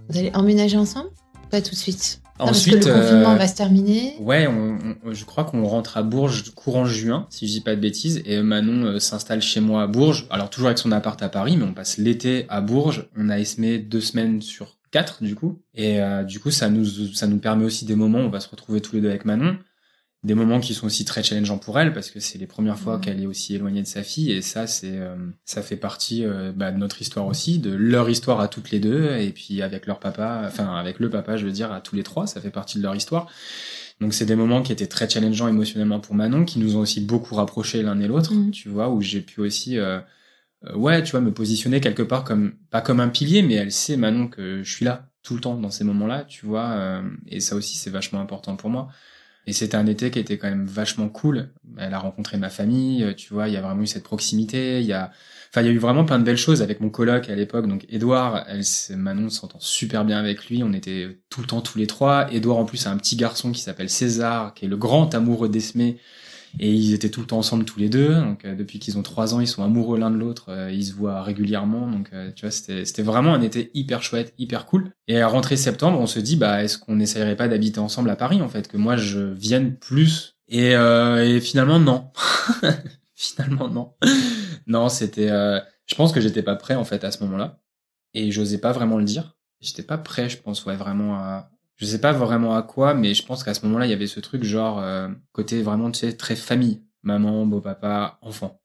[0.10, 1.10] vous allez emménager ensemble
[1.52, 2.22] Pas tout de suite?
[2.40, 4.16] Ensuite, parce que le confinement va se terminer.
[4.20, 4.78] Ouais, on,
[5.12, 8.42] je crois qu'on rentre à Bourges courant juin, si je dis pas de bêtises, et
[8.42, 10.28] Manon s'installe chez moi à Bourges.
[10.30, 13.08] Alors toujours avec son appart à Paris, mais on passe l'été à Bourges.
[13.18, 17.28] On a esmé deux semaines sur quatre du coup, et du coup ça nous ça
[17.28, 19.58] nous permet aussi des moments où on va se retrouver tous les deux avec Manon.
[20.24, 22.98] Des moments qui sont aussi très challengeants pour elle parce que c'est les premières fois
[22.98, 25.16] qu'elle est aussi éloignée de sa fille et ça c'est euh,
[25.46, 28.80] ça fait partie euh, bah, de notre histoire aussi de leur histoire à toutes les
[28.80, 31.96] deux et puis avec leur papa enfin avec le papa je veux dire à tous
[31.96, 33.28] les trois ça fait partie de leur histoire.
[34.02, 37.00] Donc c'est des moments qui étaient très challengeants émotionnellement pour Manon qui nous ont aussi
[37.00, 38.52] beaucoup rapprochés l'un et l'autre mmh.
[38.52, 40.00] tu vois où j'ai pu aussi euh,
[40.74, 43.98] ouais tu vois me positionner quelque part comme pas comme un pilier mais elle sait
[43.98, 47.40] Manon que je suis là tout le temps dans ces moments là tu vois et
[47.40, 48.90] ça aussi c'est vachement important pour moi
[49.48, 51.50] et c'était un été qui était quand même vachement cool.
[51.78, 54.82] Elle a rencontré ma famille, euh, tu vois, il y a vraiment eu cette proximité.
[54.82, 55.10] Il y a,
[55.50, 57.66] enfin, il y a eu vraiment plein de belles choses avec mon coloc à l'époque.
[57.66, 58.64] Donc, Edouard, elle,
[58.98, 60.64] Manon s'entend super bien avec lui.
[60.64, 62.28] On était tout le temps tous les trois.
[62.34, 65.48] Edouard, en plus, a un petit garçon qui s'appelle César, qui est le grand amoureux
[65.48, 65.98] d'Esmé
[66.60, 68.14] et ils étaient tout le temps ensemble tous les deux.
[68.14, 70.46] Donc euh, depuis qu'ils ont trois ans, ils sont amoureux l'un de l'autre.
[70.50, 71.90] Euh, ils se voient régulièrement.
[71.90, 74.92] Donc euh, tu vois, c'était vraiment un été hyper chouette, hyper cool.
[75.08, 78.16] Et à rentrée septembre, on se dit bah est-ce qu'on n'essayerait pas d'habiter ensemble à
[78.16, 80.36] Paris en fait, que moi je vienne plus.
[80.50, 82.12] Et, et finalement non.
[83.16, 83.94] finalement non.
[84.66, 85.28] non, c'était.
[85.28, 87.60] je pense que j'étais pas prêt en fait à ce moment-là
[88.14, 89.36] et j'osais pas vraiment le dire.
[89.60, 93.14] J'étais pas prêt, je pense, ouais, vraiment à, je sais pas vraiment à quoi, mais
[93.14, 96.00] je pense qu'à ce moment-là, il y avait ce truc genre euh, côté vraiment, tu
[96.00, 98.62] sais, très famille, maman, beau papa, enfant.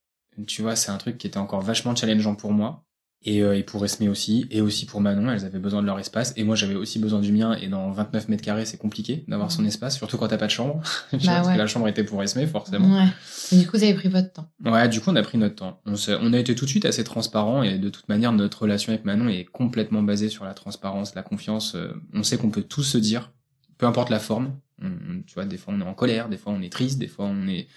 [0.47, 2.85] Tu vois, c'est un truc qui était encore vachement challengeant pour moi
[3.25, 5.99] et, euh, et pour Esme aussi, et aussi pour Manon, elles avaient besoin de leur
[5.99, 9.25] espace, et moi j'avais aussi besoin du mien, et dans 29 mètres carrés, c'est compliqué
[9.29, 12.05] d'avoir son espace, surtout quand t'as pas de chambre, bah parce que la chambre était
[12.05, 12.99] pour Esme, forcément.
[12.99, 13.09] Ouais.
[13.53, 14.49] Et du coup, vous avez pris votre temps.
[14.65, 15.81] Ouais, du coup, on a pris notre temps.
[15.87, 18.93] On, on a été tout de suite assez transparent, et de toute manière, notre relation
[18.93, 21.75] avec Manon est complètement basée sur la transparence, la confiance.
[21.77, 23.33] Euh, on sait qu'on peut tout se dire,
[23.79, 24.53] peu importe la forme.
[24.81, 27.27] tu vois, des fois on est en colère, des fois on est triste, des fois
[27.27, 27.69] on est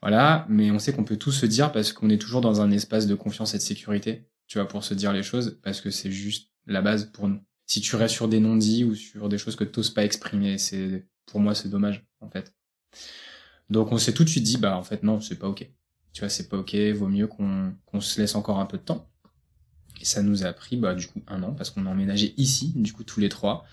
[0.00, 2.72] voilà, mais on sait qu'on peut tout se dire parce qu'on est toujours dans un
[2.72, 5.90] espace de confiance et de sécurité tu vois, pour se dire les choses, parce que
[5.90, 7.42] c'est juste la base pour nous.
[7.64, 10.58] Si tu restes sur des non-dits ou sur des choses que tu n'oses pas exprimer,
[10.58, 12.54] c'est, pour moi, c'est dommage, en fait.
[13.70, 15.66] Donc, on s'est tout de suite dit, bah, en fait, non, c'est pas ok.
[16.12, 18.82] Tu vois, c'est pas ok, vaut mieux qu'on, qu'on se laisse encore un peu de
[18.82, 19.08] temps.
[20.02, 22.74] Et ça nous a pris, bah, du coup, un an, parce qu'on a emménagé ici,
[22.76, 23.64] du coup, tous les trois,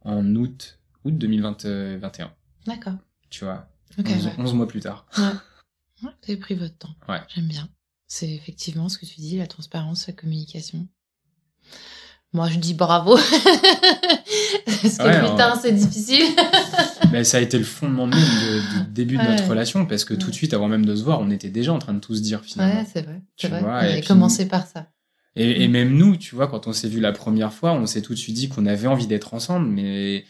[0.00, 2.34] en août, août 2021.
[2.66, 2.96] D'accord.
[3.30, 5.06] Tu vois, 11, mois plus tard.
[5.16, 5.30] Ouais.
[6.02, 6.96] Vous avez pris votre temps.
[7.08, 7.20] Ouais.
[7.28, 7.68] J'aime bien.
[8.08, 10.86] C'est effectivement ce que tu dis, la transparence, la communication.
[12.32, 13.16] Moi, je dis bravo.
[14.66, 16.26] parce que putain, c'est difficile.
[17.12, 20.30] Mais ça a été le fondement même du début de notre relation, parce que tout
[20.30, 22.20] de suite, avant même de se voir, on était déjà en train de tout se
[22.20, 22.80] dire finalement.
[22.80, 23.22] Ouais, c'est vrai.
[23.36, 23.60] Tu vrai.
[23.60, 24.88] Vois, on avait commencé par ça.
[25.36, 28.00] Et, et, même nous, tu vois, quand on s'est vu la première fois, on s'est
[28.00, 30.24] tout de suite dit qu'on avait envie d'être ensemble, mais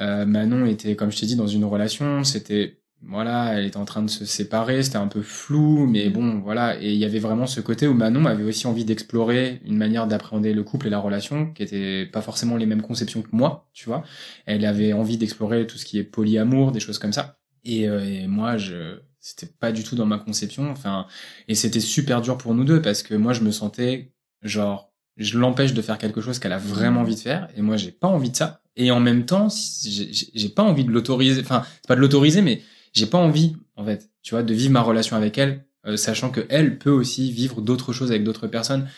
[0.00, 3.84] euh, Manon était, comme je t'ai dit, dans une relation, c'était voilà, elle était en
[3.84, 6.80] train de se séparer, c'était un peu flou, mais bon, voilà.
[6.80, 10.06] Et il y avait vraiment ce côté où Manon avait aussi envie d'explorer une manière
[10.06, 13.68] d'appréhender le couple et la relation qui était pas forcément les mêmes conceptions que moi,
[13.72, 14.04] tu vois.
[14.46, 17.38] Elle avait envie d'explorer tout ce qui est polyamour, des choses comme ça.
[17.64, 20.70] Et, euh, et moi, je, c'était pas du tout dans ma conception.
[20.70, 21.06] Enfin,
[21.48, 25.38] et c'était super dur pour nous deux parce que moi, je me sentais genre, je
[25.38, 28.08] l'empêche de faire quelque chose qu'elle a vraiment envie de faire, et moi, j'ai pas
[28.08, 28.60] envie de ça.
[28.76, 29.48] Et en même temps,
[29.84, 31.40] j'ai pas envie de l'autoriser.
[31.40, 32.62] Enfin, c'est pas de l'autoriser, mais
[32.94, 36.30] j'ai pas envie, en fait, tu vois, de vivre ma relation avec elle, euh, sachant
[36.30, 38.88] que elle peut aussi vivre d'autres choses avec d'autres personnes.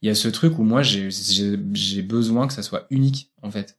[0.00, 3.78] Il y a ce truc où moi, j'ai besoin que ça soit unique, en fait.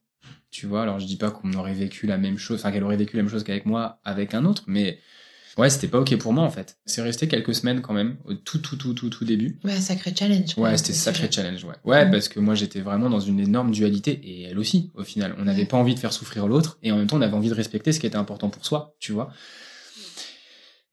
[0.50, 2.96] Tu vois, alors je dis pas qu'on aurait vécu la même chose, enfin qu'elle aurait
[2.96, 5.00] vécu la même chose qu'avec moi, avec un autre, mais
[5.58, 6.78] ouais, c'était pas ok pour moi en fait.
[6.86, 9.58] C'est resté quelques semaines quand même, au tout tout tout tout tout début.
[9.64, 10.56] Ouais, sacré challenge.
[10.56, 11.74] Ouais, c'était sacré challenge, ouais.
[11.84, 15.34] Ouais, parce que moi j'étais vraiment dans une énorme dualité et elle aussi au final.
[15.38, 17.50] On n'avait pas envie de faire souffrir l'autre et en même temps on avait envie
[17.50, 19.30] de respecter ce qui était important pour soi, tu vois.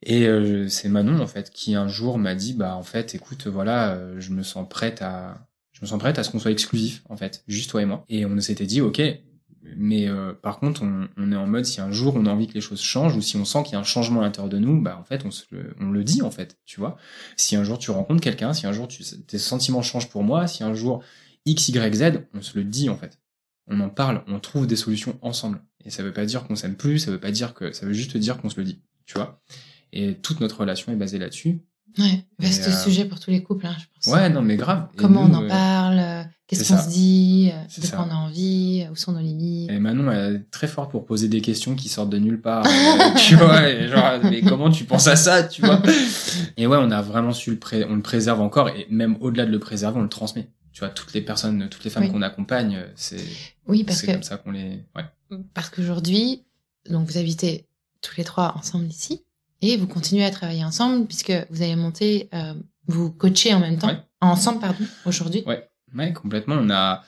[0.04, 3.46] Et euh, c'est Manon en fait qui un jour m'a dit bah en fait écoute
[3.48, 6.52] voilà euh, je me sens prête à je me sens prête à ce qu'on soit
[6.52, 9.00] exclusif en fait juste toi et moi et on s'était dit ok
[9.76, 12.48] mais euh, par contre on, on, est en mode si un jour on a envie
[12.48, 14.50] que les choses changent ou si on sent qu'il y a un changement à l'intérieur
[14.50, 16.98] de nous bah en fait on, se le, on le dit en fait tu vois
[17.38, 20.48] si un jour tu rencontres quelqu'un si un jour tu, tes sentiments changent pour moi
[20.48, 21.04] si un jour
[21.46, 23.20] x y z on se le dit en fait
[23.68, 26.76] on en parle on trouve des solutions ensemble et ça veut pas dire qu'on s'aime
[26.76, 29.14] plus ça veut pas dire que ça veut juste dire qu'on se le dit tu
[29.14, 29.42] vois
[29.94, 31.62] et toute notre relation est basée là-dessus.
[31.98, 34.14] Ouais, vaste euh, sujet pour tous les couples, hein, je pense.
[34.14, 34.88] Ouais, non, mais grave.
[34.96, 36.24] Comment on en euh, parle, euh,
[36.58, 39.72] qu'est-ce qu'on se dit, de quoi on a envie, où sont nos limites?
[39.72, 42.66] Et Manon est très forte pour poser des questions qui sortent de nulle part.
[43.18, 45.82] tu vois, et genre, mais comment tu penses à ça, tu vois?
[46.58, 49.46] Et ouais, on a vraiment su le pré on le préserve encore, et même au-delà
[49.46, 50.50] de le préserver, on le transmet.
[50.74, 53.18] Tu vois, toutes les personnes, toutes les femmes qu'on accompagne, c'est
[53.68, 54.84] oui, parce que comme ça qu'on les.
[54.96, 55.04] Ouais
[55.54, 56.44] Parce qu'aujourd'hui,
[56.90, 57.68] donc vous habitez
[58.02, 59.24] tous les trois ensemble ici
[59.62, 62.54] et vous continuez à travailler ensemble puisque vous avez monté, euh,
[62.88, 64.00] vous coachez en même temps, Ouais.
[64.22, 65.44] ensemble, pardon, aujourd'hui.
[65.46, 65.68] Ouais,
[65.98, 66.56] ouais, complètement.
[66.60, 67.04] On a,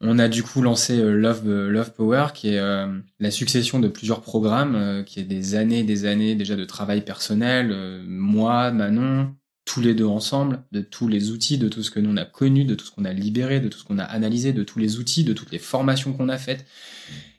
[0.00, 3.78] on a du coup lancé euh, Love, euh, Love Power, qui est euh, la succession
[3.78, 7.70] de plusieurs programmes, euh, qui est des années, des années déjà de travail personnel.
[7.72, 12.00] euh, moi, Manon, tous les deux ensemble, de tous les outils, de tout ce que
[12.00, 14.04] nous on a connu, de tout ce qu'on a libéré, de tout ce qu'on a
[14.04, 16.66] analysé, de tous les outils, de toutes les formations qu'on a faites.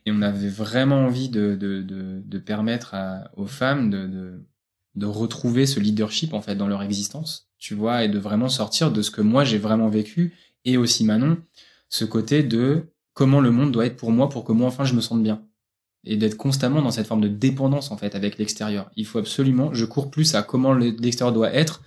[0.06, 4.46] Et on avait vraiment envie de, de, de, de permettre à, aux femmes de, de,
[4.96, 8.92] de retrouver ce leadership en fait dans leur existence, tu vois, et de vraiment sortir
[8.92, 10.34] de ce que moi j'ai vraiment vécu
[10.66, 11.38] et aussi Manon,
[11.90, 14.94] ce côté de comment le monde doit être pour moi pour que moi enfin je
[14.96, 15.46] me sente bien
[16.06, 18.92] et d'être constamment dans cette forme de dépendance en fait avec l'extérieur.
[18.96, 21.82] Il faut absolument, je cours plus à comment le- l'extérieur doit être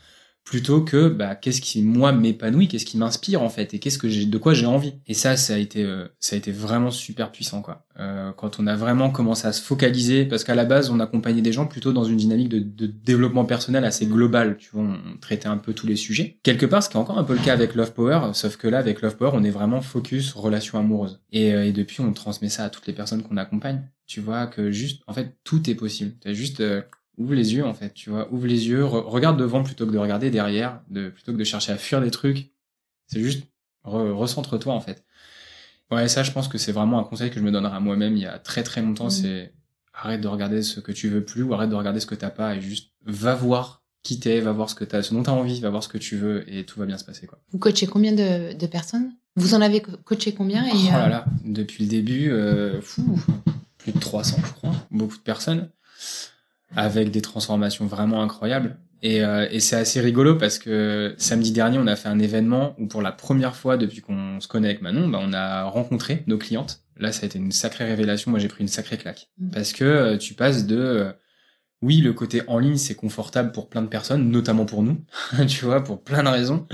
[0.47, 4.09] plutôt que bah qu'est-ce qui moi m'épanouit, qu'est-ce qui m'inspire en fait et qu'est-ce que
[4.09, 4.95] j'ai de quoi j'ai envie.
[5.07, 7.85] Et ça ça a été euh, ça a été vraiment super puissant quoi.
[7.99, 11.43] Euh, quand on a vraiment commencé à se focaliser parce qu'à la base on accompagnait
[11.43, 15.19] des gens plutôt dans une dynamique de, de développement personnel assez globale, tu vois, on
[15.21, 16.39] traitait un peu tous les sujets.
[16.45, 18.69] Quelque part ce qui est encore un peu le cas avec Love Power, sauf que
[18.69, 21.21] là avec Love Power on est vraiment focus relation amoureuse.
[21.33, 23.83] Et, euh, et depuis on transmet ça à toutes les personnes qu'on accompagne.
[24.07, 26.13] Tu vois que juste en fait tout est possible.
[26.21, 26.83] T'as juste euh,
[27.19, 29.93] ouvre les yeux en fait, tu vois, ouvre les yeux, re- regarde devant plutôt que
[29.93, 32.51] de regarder derrière, de plutôt que de chercher à fuir des trucs.
[33.07, 33.45] C'est juste
[33.85, 35.05] re- recentre-toi en fait.
[35.91, 38.17] Ouais, ça je pense que c'est vraiment un conseil que je me donnerai à moi-même
[38.17, 39.11] il y a très très longtemps, Mhm.
[39.11, 39.53] c'est
[39.95, 42.31] arrête de regarder ce que tu veux plus ou arrête de regarder ce que t'as
[42.31, 45.33] pas et juste va voir qui t'es, va voir ce que t'as, ce dont t'as
[45.33, 47.39] envie, va voir ce que tu veux et tout va bien se passer quoi.
[47.53, 49.13] Vous coachez combien de, de personnes?
[49.37, 52.81] Vous en avez co- coaché combien et, Oh là euh, là, depuis le début, euh,
[52.83, 53.19] fou,
[53.79, 55.71] plus de 300 je crois, beaucoup de personnes,
[56.75, 58.79] avec des transformations vraiment incroyables.
[59.03, 62.75] Et, euh, et c'est assez rigolo parce que samedi dernier, on a fait un événement
[62.79, 66.25] où pour la première fois depuis qu'on se connaît avec Manon, bah, on a rencontré
[66.27, 66.83] nos clientes.
[66.97, 68.31] Là, ça a été une sacrée révélation.
[68.31, 69.29] Moi, j'ai pris une sacrée claque.
[69.39, 69.51] Mhm.
[69.51, 70.77] Parce que euh, tu passes de...
[70.77, 71.13] euh,
[71.83, 75.05] oui, le côté en ligne, c'est confortable pour plein de personnes, notamment pour nous,
[75.47, 76.67] tu vois, pour plein de raisons.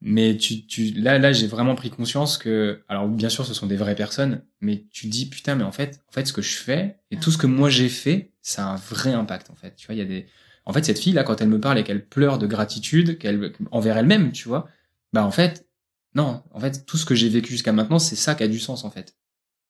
[0.00, 3.66] Mais tu, tu, là, là, j'ai vraiment pris conscience que, alors bien sûr, ce sont
[3.66, 6.56] des vraies personnes, mais tu dis putain, mais en fait, en fait, ce que je
[6.56, 9.74] fais et tout ce que moi j'ai fait, ça a un vrai impact en fait.
[9.76, 10.26] Tu vois, il y a des,
[10.66, 13.52] en fait, cette fille là, quand elle me parle et qu'elle pleure de gratitude, qu'elle
[13.70, 14.68] envers elle-même, tu vois,
[15.12, 15.66] bah en fait,
[16.14, 18.58] non, en fait, tout ce que j'ai vécu jusqu'à maintenant, c'est ça qui a du
[18.60, 19.16] sens en fait.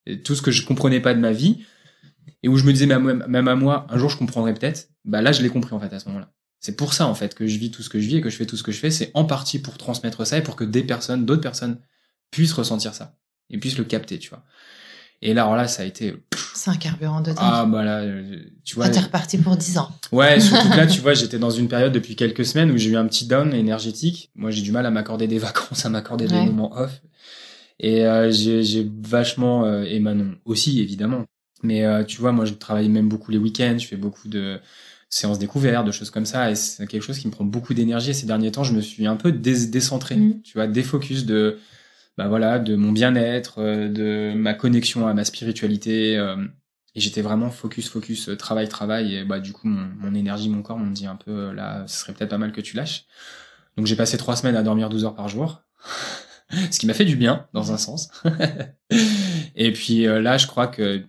[0.07, 1.65] Et tout ce que je comprenais pas de ma vie
[2.43, 5.33] et où je me disais même, à moi- un jour je comprendrai peut-être, bah là,
[5.33, 6.33] je l'ai compris en fait à ce moment-là.
[6.61, 8.31] C'est pour ça en fait que je vis tout ce que je vis et que
[8.31, 10.57] je fais tout ce que je fais, c'est en partie pour transmettre ça et pour
[10.57, 11.81] que des personnes, d'autres personnes
[12.31, 13.17] puissent ressentir ça
[13.51, 14.45] et puissent le capter, tu vois.
[15.23, 16.15] Et là, alors là, ça a été
[16.55, 17.37] C'est un carburant de dingue.
[17.39, 18.87] ah bah là, euh, tu vois.
[18.87, 19.89] Ah, t'es reparti pour 10 ans.
[20.11, 22.91] Ouais, surtout que là, tu vois, j'étais dans une période depuis quelques semaines où j'ai
[22.91, 24.31] eu un petit down énergétique.
[24.35, 26.47] Moi, j'ai du mal à m'accorder des vacances, à m'accorder des Ouais.
[26.47, 27.01] moments off.
[27.81, 31.25] Et euh, j'ai vachement euh, et Manon aussi évidemment.
[31.63, 33.77] Mais euh, tu vois, moi, je travaille même beaucoup les week-ends.
[33.79, 34.59] Je fais beaucoup de
[35.09, 36.51] séances découvertes, de choses comme ça.
[36.51, 38.11] Et c'est quelque chose qui me prend beaucoup d'énergie.
[38.11, 40.17] Et ces derniers temps, je me suis un peu décentré.
[40.17, 40.43] Mhm.
[40.43, 41.59] Tu vois, défocus de
[42.19, 46.17] bah voilà, de mon bien-être, euh, de ma connexion à ma spiritualité.
[46.17, 46.37] euh,
[46.95, 49.15] et j'étais vraiment focus, focus, euh, travail, travail.
[49.17, 52.01] Et bah du coup, mon, mon énergie, mon corps m'ont dit un peu, là, ce
[52.01, 53.07] serait peut-être pas mal que tu lâches.
[53.77, 55.63] Donc j'ai passé trois semaines à dormir 12 heures par jour.
[56.71, 58.11] ce qui m'a fait du bien, dans un sens.
[59.57, 61.03] et puis là, je crois que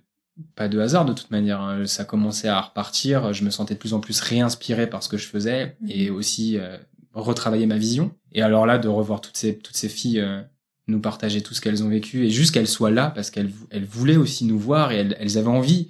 [0.56, 1.62] pas de hasard de toute manière.
[1.62, 1.86] hein.
[1.86, 3.34] Ça commençait à repartir.
[3.34, 6.58] Je me sentais de plus en plus réinspiré par ce que je faisais et aussi
[6.58, 6.78] euh,
[7.14, 8.16] retravailler ma vision.
[8.32, 10.42] Et alors là, de revoir toutes ces toutes ces filles euh,
[10.88, 13.86] nous partager tout ce qu'elles ont vécu et juste qu'elles soient là parce qu'elles elles
[13.86, 15.90] voulaient aussi nous voir et elles, elles avaient envie.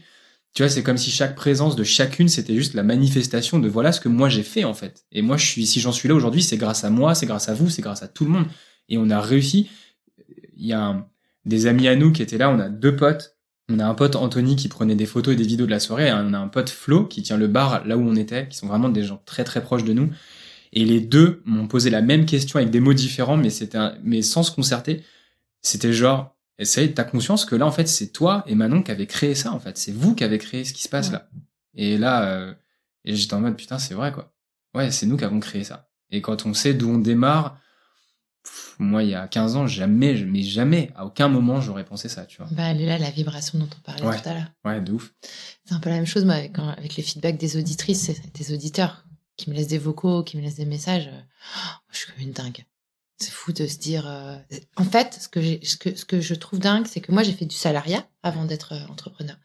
[0.54, 3.91] Tu vois, c'est comme si chaque présence de chacune, c'était juste la manifestation de voilà
[3.91, 5.06] ce que moi j'ai fait en fait.
[5.12, 7.50] Et moi, je suis, si j'en suis là aujourd'hui, c'est grâce à moi, c'est grâce
[7.50, 8.46] à vous, c'est grâce à tout le monde.
[8.88, 9.70] Et on a réussi.
[10.56, 11.08] Il y a
[11.46, 12.52] des amis à nous qui étaient là.
[12.52, 13.36] On a deux potes.
[13.70, 16.10] On a un pote Anthony qui prenait des photos et des vidéos de la soirée.
[16.10, 18.58] et on a un pote Flo qui tient le bar là où on était, qui
[18.58, 20.12] sont vraiment des gens très très proches de nous.
[20.76, 23.96] Et les deux m'ont posé la même question avec des mots différents, mais c'était un-
[24.04, 25.04] mais sans se concerter.
[25.62, 29.06] C'était genre, essaye, t'as conscience que là, en fait, c'est toi et Manon qui avez
[29.08, 29.78] créé ça, en fait.
[29.78, 31.14] C'est vous qui avez créé ce qui se passe Ouais.
[31.14, 31.30] là.
[31.76, 32.54] Et là, euh,
[33.06, 34.34] et j'étais en mode, putain, c'est vrai, quoi.
[34.74, 35.90] Ouais, c'est nous qui avons créé ça.
[36.10, 37.60] Et quand on sait d'où on démarre,
[38.44, 42.10] pff, moi, il y a 15 ans, jamais, mais jamais, à aucun moment, j'aurais pensé
[42.10, 42.48] ça, tu vois.
[42.52, 44.20] Bah, elle est là, la vibration dont on parlait Ouais.
[44.22, 44.52] tout à l'heure.
[44.66, 45.14] Ouais, de ouf.
[45.66, 49.06] C'est un peu la même chose, moi, avec, avec les feedbacks des auditrices, des auditeurs
[49.38, 51.08] qui me laissent des vocaux, qui me laissent des messages.
[51.08, 51.20] euh,
[51.58, 52.64] oh, je suis comme une dingue.
[53.20, 54.06] C'est fou de se dire.
[54.08, 54.36] euh,
[54.76, 57.24] En fait, ce que, j'ai- ce, que, ce que je trouve dingue, c'est que moi,
[57.24, 59.36] j'ai fait du salariat avant d'être euh, entrepreneur.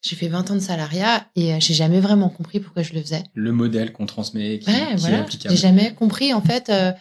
[0.00, 3.22] J'ai fait 20 ans de salariat et j'ai jamais vraiment compris pourquoi je le faisais.
[3.34, 5.20] Le modèle qu'on transmet, qui, Ouais, qui est voilà.
[5.20, 5.54] applicable.
[5.54, 6.70] J'ai jamais compris, en fait.
[6.70, 6.92] euh,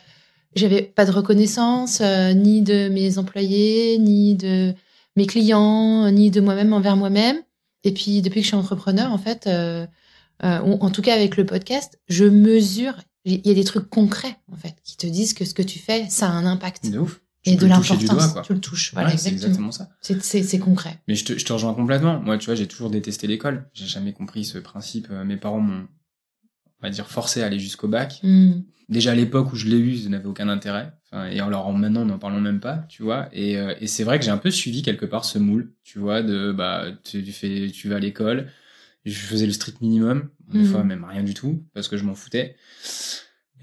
[0.56, 4.76] j'avais pas de reconnaissance, euh, ni de mes employés, ni de
[5.16, 7.38] mes clients, ni de moi-même envers moi-même.
[7.84, 9.88] Et puis, depuis que je suis entrepreneur, en fait, euh,
[10.44, 12.96] euh, en tout cas avec le podcast, je mesure.
[13.26, 15.78] Il y a des trucs concrets, en fait, qui te disent que ce que tu
[15.78, 16.90] fais, ça a un impact.
[16.90, 17.22] De ouf.
[17.46, 18.36] et de l'importance.
[18.46, 18.94] Tu le touches.
[18.94, 19.70] Voilà, Ouais, c'est exactement.
[19.70, 19.90] exactement ça.
[20.02, 21.00] C'est- concret.
[21.08, 22.20] Mais je te, je te rejoins complètement.
[22.20, 23.70] Moi, tu vois, j'ai toujours détesté l'école.
[23.74, 25.08] J'ai jamais compris ce principe.
[25.12, 25.88] Euh, Mes parents m'ont,
[26.82, 28.20] on va dire, forcé à aller jusqu'au bac.
[28.24, 28.62] Hmm.
[28.90, 30.92] Déjà à l'époque où je l'ai eu, ça n'avait aucun intérêt.
[31.12, 33.30] Enfin, et alors maintenant, n'en parlons même pas, tu vois.
[33.34, 35.98] Et, euh, et c'est vrai que j'ai un peu suivi quelque part ce moule, tu
[36.00, 38.50] vois, de bah tu fais, tu vas à l'école.
[39.06, 40.66] Je faisais le strict minimum, des Mhm.
[40.66, 42.56] fois même rien du tout, parce que je m'en foutais.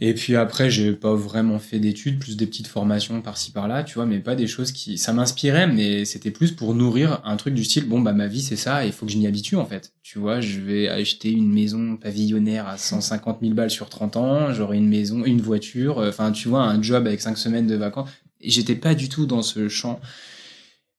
[0.00, 3.94] Et puis après, j'ai pas vraiment fait d'études, plus des petites formations par-ci par-là, tu
[3.94, 7.54] vois, mais pas des choses qui, ça m'inspirait, mais c'était plus pour nourrir un truc
[7.54, 9.66] du style, bon bah ma vie c'est ça, il faut que je m'y habitue en
[9.66, 9.92] fait.
[10.04, 14.52] Tu vois, je vais acheter une maison pavillonnaire à 150 000 balles sur 30 ans,
[14.54, 17.74] j'aurai une maison, une voiture, euh, enfin tu vois, un job avec 5 semaines de
[17.74, 18.08] vacances.
[18.40, 19.98] J'étais pas du tout dans ce champ.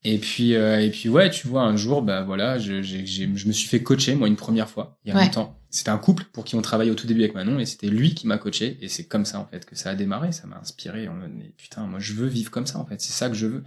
[0.05, 3.29] Et puis euh, et puis ouais, tu vois, un jour, bah voilà, je, j'ai- j'ai-
[3.35, 5.25] je me suis fait coacher moi une première fois il y a Ouais.
[5.25, 5.55] longtemps.
[5.71, 8.15] C'était un couple pour qui on travaillait au tout début avec Manon et c'était lui
[8.15, 10.57] qui m'a coaché et c'est comme ça en fait que ça a démarré, ça m'a
[10.57, 13.27] inspiré en mode mais putain, moi je veux vivre comme ça en fait, c'est ça
[13.29, 13.63] que je veux.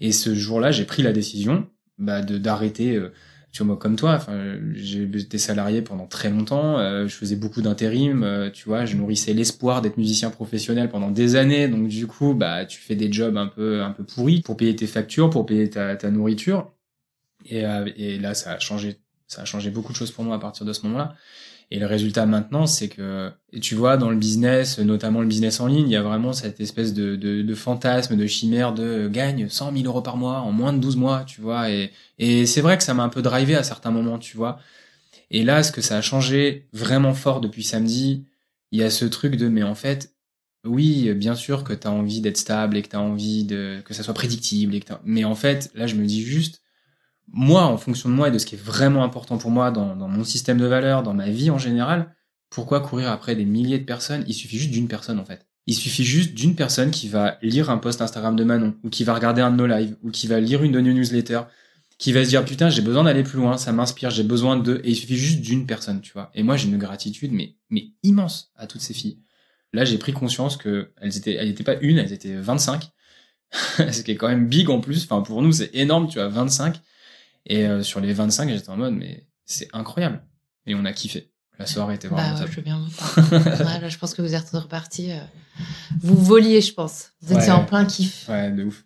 [0.00, 1.66] Et ce jour-là, j'ai pris la décision
[1.98, 3.12] bah, de d'arrêter euh,
[3.52, 7.36] tu vois moi comme toi, enfin j'ai été salarié pendant très longtemps, euh, je faisais
[7.36, 11.88] beaucoup d'intérim, euh, tu vois, je nourrissais l'espoir d'être musicien professionnel pendant des années, donc
[11.88, 14.86] du coup bah tu fais des jobs un peu un peu pourris pour payer tes
[14.86, 16.70] factures, pour payer ta, ta nourriture.
[17.46, 20.36] Et, euh, et là ça a changé ça a changé beaucoup de choses pour moi
[20.36, 21.14] à partir de ce moment-là.
[21.72, 25.66] Et le résultat maintenant, c'est que, tu vois, dans le business, notamment le business en
[25.66, 29.08] ligne, il y a vraiment cette espèce de, de, de fantasme, de chimère de euh,
[29.10, 31.70] gagne 100 000 euros par mois en moins de 12 mois, tu vois.
[31.70, 34.60] Et, et c'est vrai que ça m'a un peu drivé à certains moments, tu vois.
[35.30, 38.26] Et là, ce que ça a changé vraiment fort depuis samedi,
[38.72, 40.14] il y a ce truc de, mais en fait,
[40.64, 43.82] oui, bien sûr que tu as envie d'être stable et que tu as envie de,
[43.84, 44.74] que ça soit prédictible.
[44.74, 46.62] Et que mais en fait, là, je me dis juste,
[47.28, 49.96] moi, en fonction de moi et de ce qui est vraiment important pour moi dans,
[49.96, 52.14] dans mon système de valeurs, dans ma vie en général,
[52.50, 54.24] pourquoi courir après des milliers de personnes?
[54.26, 55.46] Il suffit juste d'une personne en fait.
[55.66, 59.02] Il suffit juste d'une personne qui va lire un post Instagram de Manon, ou qui
[59.02, 61.42] va regarder un de nos lives, ou qui va lire une de nos newsletters,
[61.98, 64.80] qui va se dire putain j'ai besoin d'aller plus loin, ça m'inspire, j'ai besoin de...
[64.84, 66.30] Et il suffit juste d'une personne, tu vois.
[66.34, 69.18] Et moi j'ai une gratitude mais, mais immense à toutes ces filles.
[69.72, 72.90] Là j'ai pris conscience que elles étaient, elles étaient pas une, elles étaient 25.
[73.52, 75.04] ce qui est quand même big en plus.
[75.04, 76.80] Enfin pour nous c'est énorme, tu vois, 25.
[77.46, 80.22] Et euh, sur les 25, j'étais en mode, mais c'est incroyable.
[80.66, 81.30] Et on a kiffé.
[81.58, 82.50] La soirée était vraiment Bah, ouais, top.
[82.50, 82.80] je veux bien.
[83.64, 85.12] Ouais, là, je pense que vous êtes reparti.
[85.12, 85.18] euh,
[86.02, 87.12] Vous voliez, je pense.
[87.22, 87.58] Vous étiez Ouais.
[87.58, 88.28] en plein kiff.
[88.28, 88.84] Ouais, de ouf.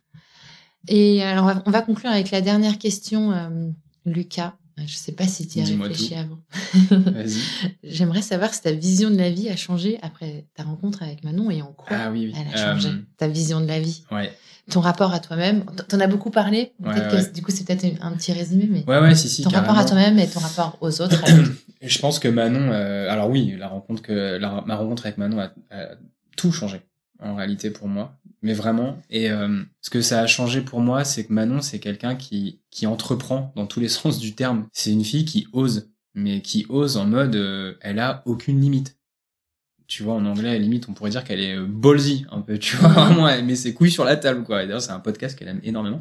[0.89, 3.71] Et alors, on va- on va conclure avec la dernière question, euh,
[4.07, 4.55] Lucas.
[4.87, 6.15] Je sais pas si tu y as réfléchi tout.
[6.19, 6.39] avant.
[7.83, 11.51] J'aimerais savoir si ta vision de la vie a changé après ta rencontre avec Manon
[11.51, 12.35] et en quoi Ah oui, oui.
[12.41, 12.89] elle a changé.
[12.89, 14.33] Euh, Ta vision de la vie, ouais.
[14.71, 15.65] ton rapport à toi-même.
[15.89, 16.73] T'en as beaucoup parlé.
[16.81, 17.25] Ouais, Peut-être ouais.
[17.27, 19.43] que du coup, c'est peut-être un petit résumé, mais Ouais, ouais, si, si.
[19.43, 21.23] ton rapport à toi-même et ton rapport aux autres.
[21.83, 25.39] je pense que Manon, euh, alors oui, la rencontre que la- ma rencontre avec Manon
[25.41, 25.87] a, a
[26.37, 26.81] tout changé
[27.23, 28.99] en réalité pour moi, mais vraiment.
[29.11, 32.61] Et euh, ce que ça a changé pour moi, c'est que Manon, c'est quelqu'un qui
[32.71, 34.67] qui entreprend dans tous les sens du terme.
[34.73, 38.97] C'est une fille qui ose, mais qui ose en mode, euh, elle a aucune limite.
[39.87, 42.43] Tu vois, en anglais, à la limite, on pourrait dire qu'elle est euh, ballsy, un
[42.43, 44.63] peu, tu vois, vraiment, elle met ses couilles sur la table, quoi.
[44.63, 46.01] Et d'ailleurs, c'est un podcast qu'elle aime énormément.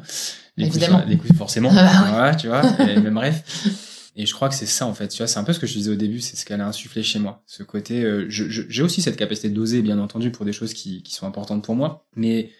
[0.56, 1.00] Les couilles, Évidemment.
[1.00, 1.70] sur- les couilles, forcément.
[1.74, 2.36] Ah bah ouais.
[2.36, 3.42] Tu vois, et même bref.
[4.16, 5.66] Et je crois que c'est ça en fait, tu vois, c'est un peu ce que
[5.66, 7.42] je disais au début, c'est ce qu'elle a insufflé chez moi.
[7.46, 11.14] Ce côté, euh, j'ai aussi cette capacité d'oser, bien entendu, pour des choses qui, qui
[11.14, 12.06] sont importantes pour moi.
[12.16, 12.50] Mais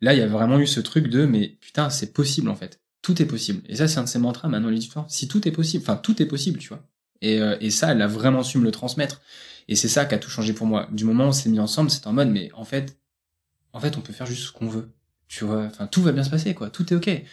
[0.00, 2.80] là, il y a vraiment eu ce truc de, mais putain, c'est possible en fait.
[3.02, 3.62] Tout est possible.
[3.68, 5.06] Et ça, c'est un de ses mantras maintenant, l'histoire.
[5.08, 6.86] Si tout est possible, enfin, tout est possible, tu vois.
[7.22, 9.22] Et, euh, et ça, elle a vraiment su me le transmettre.
[9.68, 10.88] Et c'est ça qui a tout changé pour moi.
[10.92, 12.98] Du moment où on s'est mis ensemble, c'est en mode, mais en fait,
[13.72, 14.90] en fait, on peut faire juste ce qu'on veut.
[15.28, 16.70] Tu vois, enfin, tout va bien se passer, quoi.
[16.70, 17.24] Tout est ok.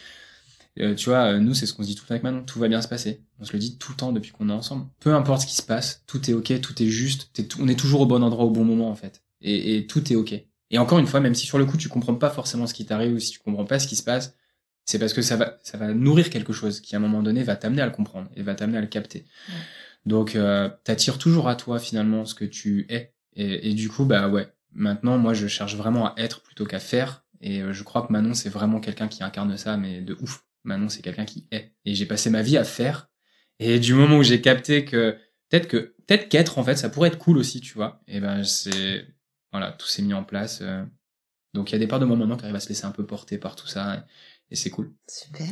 [0.80, 2.44] Euh, tu vois, euh, nous, c'est ce qu'on se dit tout le temps avec Manon,
[2.44, 3.24] tout va bien se passer.
[3.40, 4.86] On se le dit tout le temps depuis qu'on est ensemble.
[5.00, 7.80] Peu importe ce qui se passe, tout est ok, tout est juste, tout- on est
[7.80, 9.24] toujours au bon endroit au bon moment, en fait.
[9.42, 10.34] Et, et tout est ok.
[10.70, 12.86] Et encore une fois, même si sur le coup, tu comprends pas forcément ce qui
[12.86, 14.36] t'arrive ou si tu comprends pas ce qui se passe,
[14.86, 17.44] c'est parce que ça va, ça va nourrir quelque chose qui, à un moment donné,
[17.44, 19.26] va t'amener à le comprendre et va t'amener à le capter.
[19.50, 19.56] Ouais.
[20.06, 23.14] Donc, euh, t'attires toujours à toi, finalement, ce que tu es.
[23.36, 26.80] Et, et du coup, bah ouais, maintenant, moi, je cherche vraiment à être plutôt qu'à
[26.80, 27.24] faire.
[27.42, 30.44] Et euh, je crois que Manon, c'est vraiment quelqu'un qui incarne ça, mais de ouf.
[30.68, 31.72] Manon, c'est quelqu'un qui est.
[31.86, 33.10] Et j'ai passé ma vie à faire.
[33.60, 35.18] Et du moment où j'ai capté que
[35.50, 38.02] peut-être que peut-être qu'être en fait, ça pourrait être cool aussi, tu vois.
[38.08, 39.06] Et ben c'est
[39.52, 40.60] voilà, tout s'est mis en place.
[40.62, 40.84] euh.
[41.54, 42.92] Donc il y a des parts de moi maintenant qui arrivent à se laisser un
[42.92, 44.94] peu porter par tout ça, et, et c'est cool.
[45.10, 45.48] Super.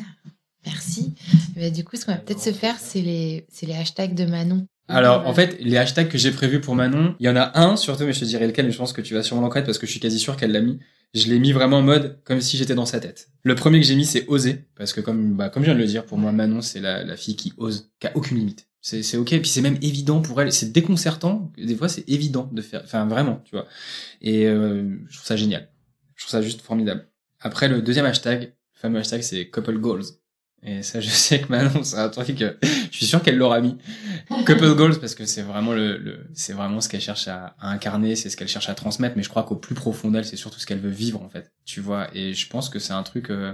[0.66, 1.16] Merci.
[1.56, 4.26] Mais du coup, ce qu'on va peut-être se faire, c'est les, c'est les hashtags de
[4.26, 4.68] Manon.
[4.88, 7.76] Alors en fait, les hashtags que j'ai prévus pour Manon, il y en a un
[7.76, 9.68] surtout, mais je te dirai lequel, mais je pense que tu vas sûrement l'en connaître
[9.68, 10.80] parce que je suis quasi sûr qu'elle l'a mis.
[11.14, 13.30] Je l'ai mis vraiment en mode comme si j'étais dans sa tête.
[13.44, 15.80] Le premier que j'ai mis, c'est oser, parce que comme, bah, comme je viens de
[15.80, 18.68] le dire, pour moi, Manon, c'est la, la fille qui ose, qui a aucune limite.
[18.82, 20.52] C'est, c'est ok, puis c'est même évident pour elle.
[20.52, 21.52] C'est déconcertant.
[21.58, 23.66] Des fois, c'est évident de faire, enfin vraiment, tu vois.
[24.22, 25.70] Et euh, je trouve ça génial.
[26.16, 27.08] Je trouve ça juste formidable.
[27.40, 30.04] Après, le deuxième hashtag, le fameux hashtag, c'est couple goals.
[30.68, 33.62] Et ça, je sais que Manon, c'est un truc, que je suis sûr qu'elle l'aura
[33.62, 33.78] mis.
[34.46, 37.70] Couple goals, parce que c'est vraiment le, le c'est vraiment ce qu'elle cherche à, à
[37.70, 40.38] incarner, c'est ce qu'elle cherche à transmettre, mais je crois qu'au plus profond d'elle, c'est
[40.38, 41.54] surtout ce qu'elle veut vivre, en fait.
[41.66, 43.54] Tu vois, et je pense que c'est un truc, euh,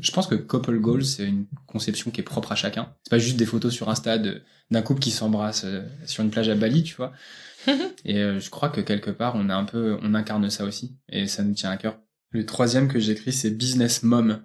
[0.00, 2.94] je pense que couple goals, c'est une conception qui est propre à chacun.
[3.02, 6.48] C'est pas juste des photos sur Insta d'un couple qui s'embrasse euh, sur une plage
[6.48, 7.12] à Bali, tu vois.
[8.04, 10.96] et euh, je crois que quelque part, on a un peu, on incarne ça aussi,
[11.08, 11.98] et ça nous tient à cœur.
[12.30, 14.42] Le troisième que j'écris, c'est business mom.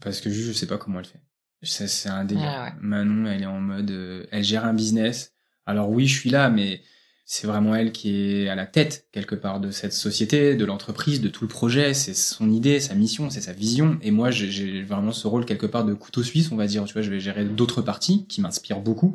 [0.00, 1.20] Parce que juste, je sais pas comment elle fait.
[1.62, 2.48] C'est, c'est un délire.
[2.48, 2.72] Ah ouais.
[2.80, 5.32] Manon, elle est en mode, euh, elle gère un business.
[5.66, 6.82] Alors oui, je suis là, mais
[7.26, 11.20] c'est vraiment elle qui est à la tête, quelque part, de cette société, de l'entreprise,
[11.20, 11.94] de tout le projet.
[11.94, 13.98] C'est son idée, sa mission, c'est sa vision.
[14.02, 16.84] Et moi, j'ai, j'ai vraiment ce rôle, quelque part, de couteau suisse, on va dire.
[16.86, 19.14] Tu vois, je vais gérer d'autres parties qui m'inspirent beaucoup.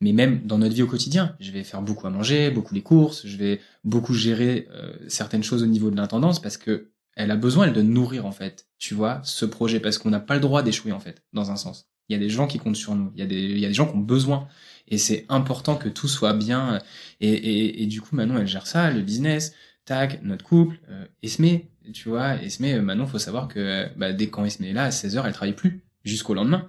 [0.00, 2.82] Mais même dans notre vie au quotidien, je vais faire beaucoup à manger, beaucoup les
[2.82, 7.30] courses, je vais beaucoup gérer euh, certaines choses au niveau de l'intendance parce que elle
[7.30, 10.34] a besoin, elle, de nourrir, en fait, tu vois, ce projet, parce qu'on n'a pas
[10.34, 11.88] le droit d'échouer, en fait, dans un sens.
[12.08, 13.64] Il y a des gens qui comptent sur nous, il y a des, il y
[13.66, 14.48] a des gens qui ont besoin,
[14.88, 16.80] et c'est important que tout soit bien,
[17.20, 19.52] et, et, et du coup, Manon, elle gère ça, le business,
[19.84, 21.60] tac, notre couple, euh, Esme,
[21.92, 24.84] tu vois, Esme, euh, Manon, faut savoir que, euh, bah, dès quand Esme est là,
[24.84, 26.66] à 16h, elle travaille plus, jusqu'au lendemain.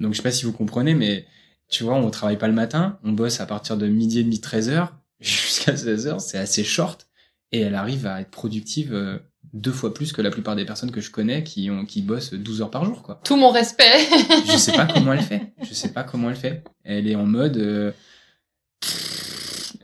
[0.00, 1.26] Donc, je sais pas si vous comprenez, mais,
[1.68, 4.38] tu vois, on travaille pas le matin, on bosse à partir de midi et demi,
[4.38, 4.88] 13h,
[5.20, 7.06] jusqu'à 16h, c'est assez short,
[7.52, 9.18] et elle arrive à être productive euh,
[9.54, 12.34] deux fois plus que la plupart des personnes que je connais qui ont qui bossent
[12.34, 13.20] 12 heures par jour quoi.
[13.24, 13.98] Tout mon respect.
[14.50, 15.52] Je sais pas comment elle fait.
[15.62, 16.64] Je sais pas comment elle fait.
[16.82, 17.92] Elle est en mode euh,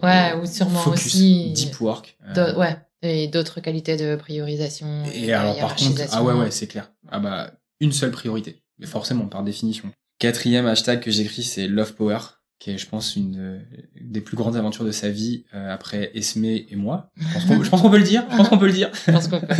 [0.02, 1.52] Ouais, euh, ou sûrement focus, aussi.
[1.52, 2.16] deep work.
[2.36, 2.76] Euh, Ouais.
[3.02, 5.04] Et d'autres qualités de priorisation.
[5.14, 6.92] Et de alors par contre, ah ouais ouais, c'est clair.
[7.10, 7.50] Ah bah
[7.80, 9.90] une seule priorité, mais forcément par définition.
[10.18, 12.18] Quatrième hashtag que j'écris c'est love power,
[12.60, 13.58] qui est je pense une euh,
[14.00, 17.10] des plus grandes aventures de sa vie euh, après Esme et moi.
[17.16, 18.24] Je pense qu'on peut le dire.
[18.30, 18.90] Je pense qu'on peut le dire.
[19.06, 19.46] Je pense qu'on peut.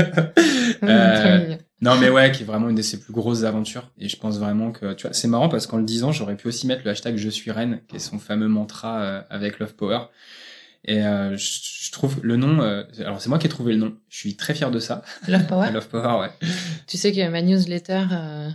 [0.83, 1.57] Euh.
[1.83, 3.91] Non mais ouais, qui est vraiment une de ses plus grosses aventures.
[3.99, 6.49] Et je pense vraiment que, tu vois, c'est marrant parce qu'en le disant, j'aurais pu
[6.49, 9.75] aussi mettre le hashtag je suis reine, qui est son fameux mantra euh, avec Love
[9.75, 10.01] Power.
[10.85, 13.79] Et euh, je, je trouve le nom, euh, alors c'est moi qui ai trouvé le
[13.79, 13.97] nom.
[14.09, 15.03] Je suis très fier de ça.
[15.29, 15.71] Love Power?
[15.73, 16.49] Love Power, ouais.
[16.87, 18.49] Tu sais que ma newsletter euh,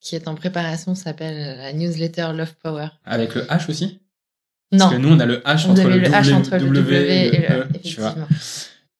[0.00, 2.88] qui est en préparation s'appelle la newsletter Love Power.
[3.04, 4.00] Avec le H aussi?
[4.72, 4.78] Non.
[4.78, 7.26] Parce que nous, on a le H entre le, le H W, entre le W
[7.26, 8.14] et le E, tu vois.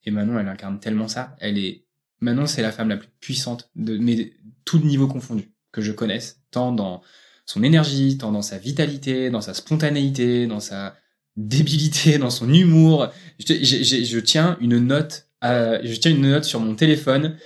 [0.05, 1.37] Et Manon, elle incarne tellement ça.
[1.41, 1.85] Elle est,
[2.21, 4.33] Manon, c'est la femme la plus puissante de, mais
[4.65, 7.03] tout niveau confondu que je connaisse, tant dans
[7.47, 10.97] son énergie, tant dans sa vitalité, dans sa spontanéité, dans sa
[11.37, 13.09] débilité, dans son humour.
[13.39, 17.37] Je, tiens une note, à- je tiens une note sur mon téléphone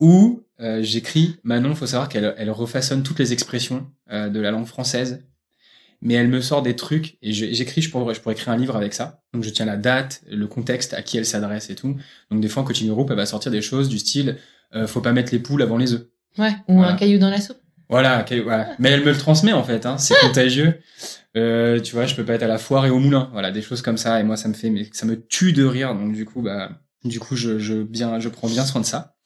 [0.00, 1.74] où euh, j'écris Manon.
[1.74, 5.24] Faut savoir qu'elle elle refaçonne toutes les expressions euh, de la langue française
[6.00, 8.76] mais elle me sort des trucs et j'écris, je pourrais, je pourrais écrire un livre
[8.76, 9.22] avec ça.
[9.34, 11.96] Donc je tiens la date, le contexte, à qui elle s'adresse et tout.
[12.30, 14.36] Donc des fois en coaching group, elle va sortir des choses du style
[14.74, 16.06] euh, faut pas mettre les poules avant les œufs.
[16.36, 16.52] Ouais.
[16.68, 16.92] Ou Voilà.
[16.92, 17.58] un caillou dans la soupe.
[17.88, 18.68] Voilà, ok, voilà.
[18.78, 20.78] Mais elle me le transmet en fait, hein, c'est contagieux.
[21.36, 23.30] Euh, tu vois, je peux pas être à la foire et au moulin.
[23.32, 24.20] Voilà, des choses comme ça.
[24.20, 25.94] Et moi, ça me fait, mais ça me tue de rire.
[25.94, 26.70] Donc du coup, bah,
[27.04, 29.16] du coup, je, je bien, je prends bien soin de ça.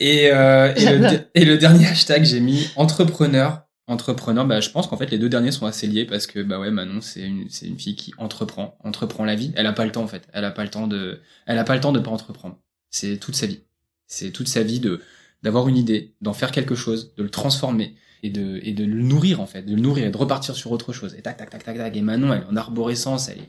[0.00, 3.66] Et, euh, et, le, et dernier hashtag, j'ai mis entrepreneur.
[3.86, 6.60] Entrepreneur, bah, je pense qu'en fait les deux derniers sont assez liés parce que bah
[6.60, 9.52] ouais Manon c'est une c'est une fille qui entreprend entreprend la vie.
[9.56, 10.28] Elle a pas le temps en fait.
[10.32, 12.56] Elle a pas le temps de elle a pas le temps de pas entreprendre.
[12.90, 13.64] C'est toute sa vie.
[14.06, 15.00] C'est toute sa vie de
[15.42, 19.02] d'avoir une idée d'en faire quelque chose de le transformer et de et de le
[19.02, 21.16] nourrir en fait de le nourrir et de repartir sur autre chose.
[21.18, 21.96] Et tac tac tac tac tac.
[21.96, 23.48] Et Manon elle est en arborescence elle est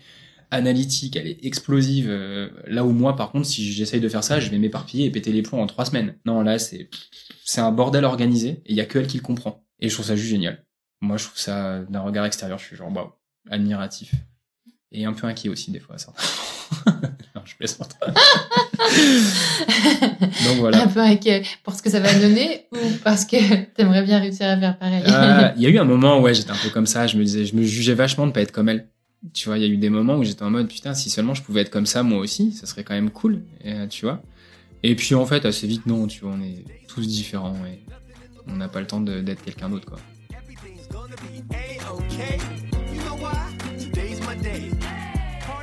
[0.51, 4.39] analytique elle est explosive euh, là où moi par contre si j'essaye de faire ça
[4.39, 6.89] je vais m'éparpiller et péter les plombs en trois semaines non là c'est
[7.43, 9.93] c'est un bordel organisé et il y a que elle qui le comprend et je
[9.93, 10.63] trouve ça juste génial
[11.01, 13.11] moi je trouve ça d'un regard extérieur je suis genre waouh
[13.49, 14.11] admiratif
[14.91, 16.13] et un peu inquiet aussi des fois ça
[17.35, 17.95] non je plaisante
[20.45, 24.03] donc voilà Un peu inquiet pour ce que ça va donner ou parce que t'aimerais
[24.03, 25.03] bien réussir à faire pareil?
[25.07, 27.07] Ah, Il y a eu un moment où ouais, j'étais un peu comme ça.
[27.07, 28.87] Je me disais, je me jugeais vachement de pas être comme elle.
[29.33, 31.33] Tu vois, il y a eu des moments où j'étais en mode putain, si seulement
[31.33, 33.43] je pouvais être comme ça moi aussi, ça serait quand même cool.
[33.65, 34.21] Euh, tu vois.
[34.83, 37.79] Et puis en fait, assez vite, non, tu vois, on est tous différents et
[38.47, 39.99] on n'a pas le temps d'être quelqu'un d'autre, quoi.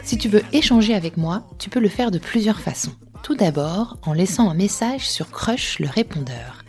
[0.05, 2.93] Si tu veux échanger avec moi, tu peux le faire de plusieurs façons.
[3.23, 6.65] Tout d'abord, en laissant un message sur Crush le répondeur.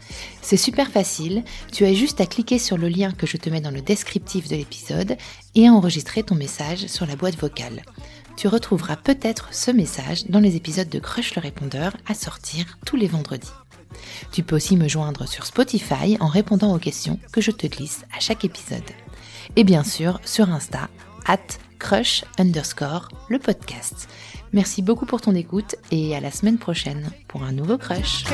[0.49, 3.61] C'est super facile, tu as juste à cliquer sur le lien que je te mets
[3.61, 5.15] dans le descriptif de l'épisode
[5.53, 7.83] et à enregistrer ton message sur la boîte vocale.
[8.35, 12.95] tu retrouveras peut-être ce message dans les épisodes de Crush le répondeur à sortir tous
[12.95, 13.51] les vendredis.
[14.31, 18.03] Tu peux aussi me joindre sur Spotify en répondant aux questions que je te glisse
[18.17, 18.81] à chaque épisode.
[19.55, 20.89] Et bien sûr sur Insta,
[21.27, 21.37] at
[21.79, 24.09] crush underscore le podcast.
[24.53, 28.25] Merci beaucoup pour ton écoute et à la semaine prochaine pour un nouveau crush.